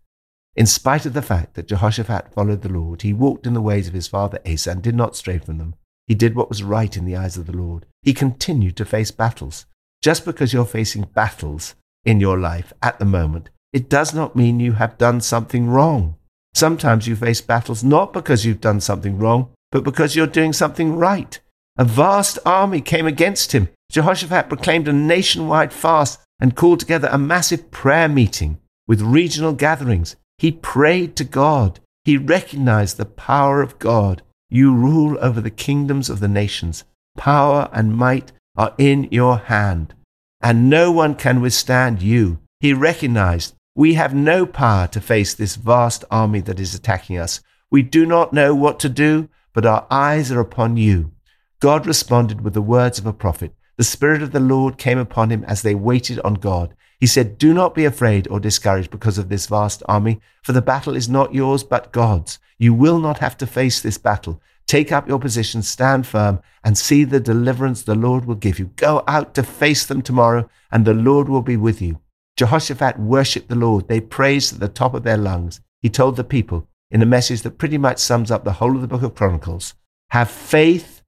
In 0.56 0.68
spite 0.68 1.08
of 1.08 1.14
the 1.14 1.24
fact 1.24 1.56
that 1.56 1.68
Jehoshaphat 1.68 2.32
followed 2.32 2.62
the 2.62 2.70
Lord, 2.70 3.02
he 3.02 3.12
walked 3.12 3.48
in 3.48 3.56
the 3.56 3.62
ways 3.62 3.88
of 3.88 3.96
his 3.96 4.08
father 4.08 4.38
Asa 4.48 4.70
and 4.70 4.84
did 4.84 4.94
not 4.94 5.16
stray 5.16 5.40
from 5.40 5.58
them. 5.58 5.74
He 6.08 6.16
did 6.16 6.36
what 6.36 6.50
was 6.50 6.64
right 6.64 6.96
in 6.96 7.06
the 7.06 7.16
eyes 7.16 7.38
of 7.38 7.46
the 7.46 7.56
Lord. 7.56 7.86
He 8.02 8.14
continued 8.14 8.76
to 8.78 8.86
face 8.86 9.12
battles. 9.12 9.66
Just 10.02 10.26
because 10.26 10.52
you're 10.52 10.66
facing 10.66 11.04
battles 11.04 11.76
in 12.04 12.20
your 12.20 12.38
life 12.38 12.74
at 12.82 13.00
the 13.00 13.06
moment, 13.06 13.50
it 13.72 13.90
does 13.90 14.14
not 14.14 14.36
mean 14.36 14.60
you 14.60 14.74
have 14.74 14.98
done 14.98 15.22
something 15.22 15.70
wrong. 15.70 16.16
Sometimes 16.54 17.08
you 17.08 17.16
face 17.16 17.42
battles 17.42 17.84
not 17.84 18.14
because 18.14 18.46
you've 18.46 18.62
done 18.62 18.82
something 18.82 19.18
wrong, 19.18 19.50
but 19.72 19.84
because 19.84 20.16
you're 20.16 20.28
doing 20.28 20.54
something 20.54 20.96
right. 20.96 21.40
A 21.78 21.86
vast 21.86 22.38
army 22.46 22.82
came 22.82 23.08
against 23.08 23.54
him. 23.54 23.70
Jehoshaphat 23.92 24.50
proclaimed 24.50 24.88
a 24.88 24.94
nationwide 24.94 25.74
fast 25.74 26.20
and 26.40 26.56
called 26.56 26.80
together 26.80 27.10
a 27.12 27.18
massive 27.18 27.72
prayer 27.72 28.08
meeting 28.08 28.60
with 28.88 29.02
regional 29.02 29.54
gatherings. 29.54 30.16
He 30.38 30.52
prayed 30.52 31.16
to 31.16 31.24
God. 31.24 31.80
He 32.06 32.18
recognized 32.18 32.98
the 32.98 33.06
power 33.06 33.62
of 33.62 33.80
God. 33.80 34.22
You 34.54 34.72
rule 34.72 35.18
over 35.20 35.42
the 35.42 35.50
kingdoms 35.50 36.12
of 36.12 36.20
the 36.20 36.28
nations. 36.28 36.84
Power 37.18 37.70
and 37.74 37.96
might 37.96 38.32
are 38.56 38.76
in 38.78 39.08
your 39.10 39.40
hand, 39.40 39.96
and 40.44 40.70
no 40.70 40.92
one 40.92 41.16
can 41.16 41.42
withstand 41.42 42.04
you. 42.04 42.38
He 42.60 42.72
recognized 42.72 43.56
we 43.76 43.96
have 43.96 44.14
no 44.14 44.46
power 44.46 44.86
to 44.90 45.02
face 45.02 45.34
this 45.34 45.56
vast 45.56 46.06
army 46.12 46.40
that 46.42 46.60
is 46.60 46.76
attacking 46.76 47.18
us. 47.18 47.42
We 47.72 47.82
do 47.82 48.06
not 48.06 48.32
know 48.32 48.54
what 48.54 48.80
to 48.82 48.90
do, 48.90 49.28
but 49.54 49.66
our 49.66 49.88
eyes 49.90 50.32
are 50.32 50.40
upon 50.40 50.78
you. 50.78 51.14
God 51.60 51.88
responded 51.88 52.42
with 52.42 52.54
the 52.54 52.62
words 52.62 53.00
of 53.00 53.08
a 53.08 53.12
prophet. 53.12 53.56
The 53.78 53.84
Spirit 53.84 54.22
of 54.22 54.34
the 54.34 54.40
Lord 54.40 54.78
came 54.78 55.00
upon 55.00 55.32
him 55.32 55.44
as 55.46 55.64
they 55.64 55.74
waited 55.74 56.20
on 56.20 56.36
God. 56.36 56.76
He 57.04 57.08
said, 57.08 57.38
Do 57.38 57.54
not 57.54 57.76
be 57.76 57.84
afraid 57.84 58.30
or 58.30 58.40
discouraged 58.40 58.90
because 58.90 59.18
of 59.18 59.28
this 59.28 59.48
vast 59.48 59.84
army, 59.90 60.22
for 60.42 60.54
the 60.54 60.62
battle 60.62 60.96
is 60.96 61.10
not 61.10 61.34
yours 61.34 61.62
but 61.62 61.92
God's. 61.92 62.40
You 62.58 62.74
will 62.74 62.98
not 62.98 63.18
have 63.18 63.38
to 63.40 63.46
face 63.46 63.82
this 63.82 63.98
battle. 63.98 64.42
Take 64.68 64.94
up 64.94 65.06
your 65.06 65.20
position, 65.20 65.64
stand 65.64 66.08
firm, 66.08 66.40
and 66.64 66.78
see 66.78 67.04
the 67.04 67.20
deliverance 67.20 67.82
the 67.82 67.94
Lord 67.94 68.24
will 68.24 68.36
give 68.36 68.58
you. 68.58 68.68
Go 68.78 69.04
out 69.06 69.34
to 69.34 69.44
face 69.44 69.86
them 69.86 70.02
tomorrow, 70.02 70.50
and 70.72 70.86
the 70.86 70.94
Lord 70.94 71.28
will 71.28 71.42
be 71.42 71.58
with 71.58 71.82
you. 71.82 72.00
Jehoshaphat 72.38 72.98
worshipped 72.98 73.50
the 73.50 73.56
Lord. 73.56 73.90
They 73.90 74.00
praised 74.00 74.54
at 74.54 74.62
the 74.62 74.70
top 74.70 74.94
of 74.94 75.04
their 75.04 75.18
lungs. 75.18 75.60
He 75.82 75.90
told 75.90 76.16
the 76.16 76.24
people 76.24 76.70
in 76.90 77.02
a 77.02 77.06
message 77.06 77.42
that 77.42 77.58
pretty 77.58 77.78
much 77.78 78.00
sums 78.00 78.32
up 78.32 78.46
the 78.46 78.54
whole 78.54 78.78
of 78.78 78.82
the 78.82 78.88
book 78.88 79.04
of 79.04 79.14
Chronicles 79.14 79.74
Have 80.12 80.32
faith 80.32 81.02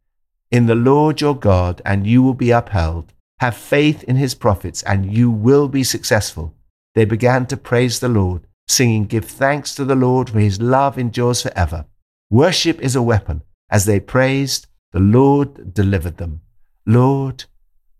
in 0.51 0.65
the 0.65 0.75
Lord 0.75 1.21
your 1.21 1.39
God, 1.39 1.81
and 1.85 2.05
you 2.05 2.21
will 2.21 2.33
be 2.33 2.51
upheld. 2.51 3.13
Have 3.39 3.55
faith 3.55 4.03
in 4.03 4.15
his 4.15 4.33
prophets, 4.35 4.81
and 4.83 5.11
you 5.11 5.29
will 5.29 5.67
be 5.67 5.83
successful. 5.83 6.53
They 6.93 7.05
began 7.05 7.45
to 7.47 7.57
praise 7.57 7.99
the 7.99 8.09
Lord, 8.09 8.47
singing, 8.67 9.05
Give 9.05 9.25
thanks 9.25 9.75
to 9.75 9.85
the 9.85 9.95
Lord, 9.95 10.29
for 10.29 10.39
his 10.39 10.61
love 10.61 10.97
endures 10.97 11.41
forever. 11.41 11.85
Worship 12.29 12.79
is 12.79 12.95
a 12.95 13.01
weapon. 13.01 13.43
As 13.69 13.85
they 13.85 13.99
praised, 13.99 14.67
the 14.91 14.99
Lord 14.99 15.73
delivered 15.73 16.17
them. 16.17 16.41
Lord, 16.85 17.45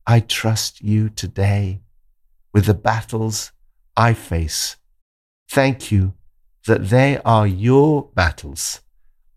I 0.08 0.22
trust 0.22 0.82
you 0.82 1.10
today 1.10 1.82
with 2.54 2.66
the 2.66 2.74
battles 2.74 3.52
I 3.98 4.14
face. 4.14 4.78
Thank 5.50 5.92
you 5.92 6.14
that 6.68 6.90
they 6.90 7.20
are 7.26 7.46
your 7.46 8.10
battles. 8.16 8.82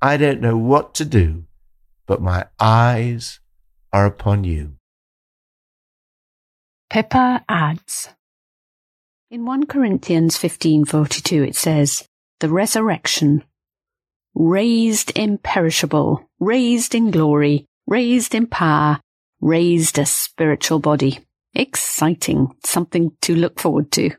I 0.00 0.16
don't 0.16 0.40
know 0.40 0.56
what 0.56 0.94
to 0.94 1.04
do, 1.04 1.44
but 2.06 2.22
my 2.22 2.46
eyes 2.61 3.40
are 3.92 4.06
upon 4.06 4.44
you. 4.44 4.78
Pippa 6.90 7.44
adds 7.51 8.09
In 9.31 9.44
1 9.44 9.66
Corinthians 9.66 10.38
15:42 10.38 11.46
it 11.46 11.55
says, 11.55 12.09
"The 12.40 12.48
resurrection, 12.48 13.44
raised 14.35 15.12
imperishable, 15.14 16.27
raised 16.40 16.94
in 16.94 17.11
glory, 17.11 17.66
raised 17.87 18.35
in 18.35 18.46
power, 18.46 19.03
raised 19.38 19.98
a 19.98 20.07
spiritual 20.07 20.79
body." 20.79 21.18
Exciting, 21.53 22.55
something 22.64 23.12
to 23.20 23.35
look 23.35 23.61
forward 23.61 23.92
to. 23.92 24.12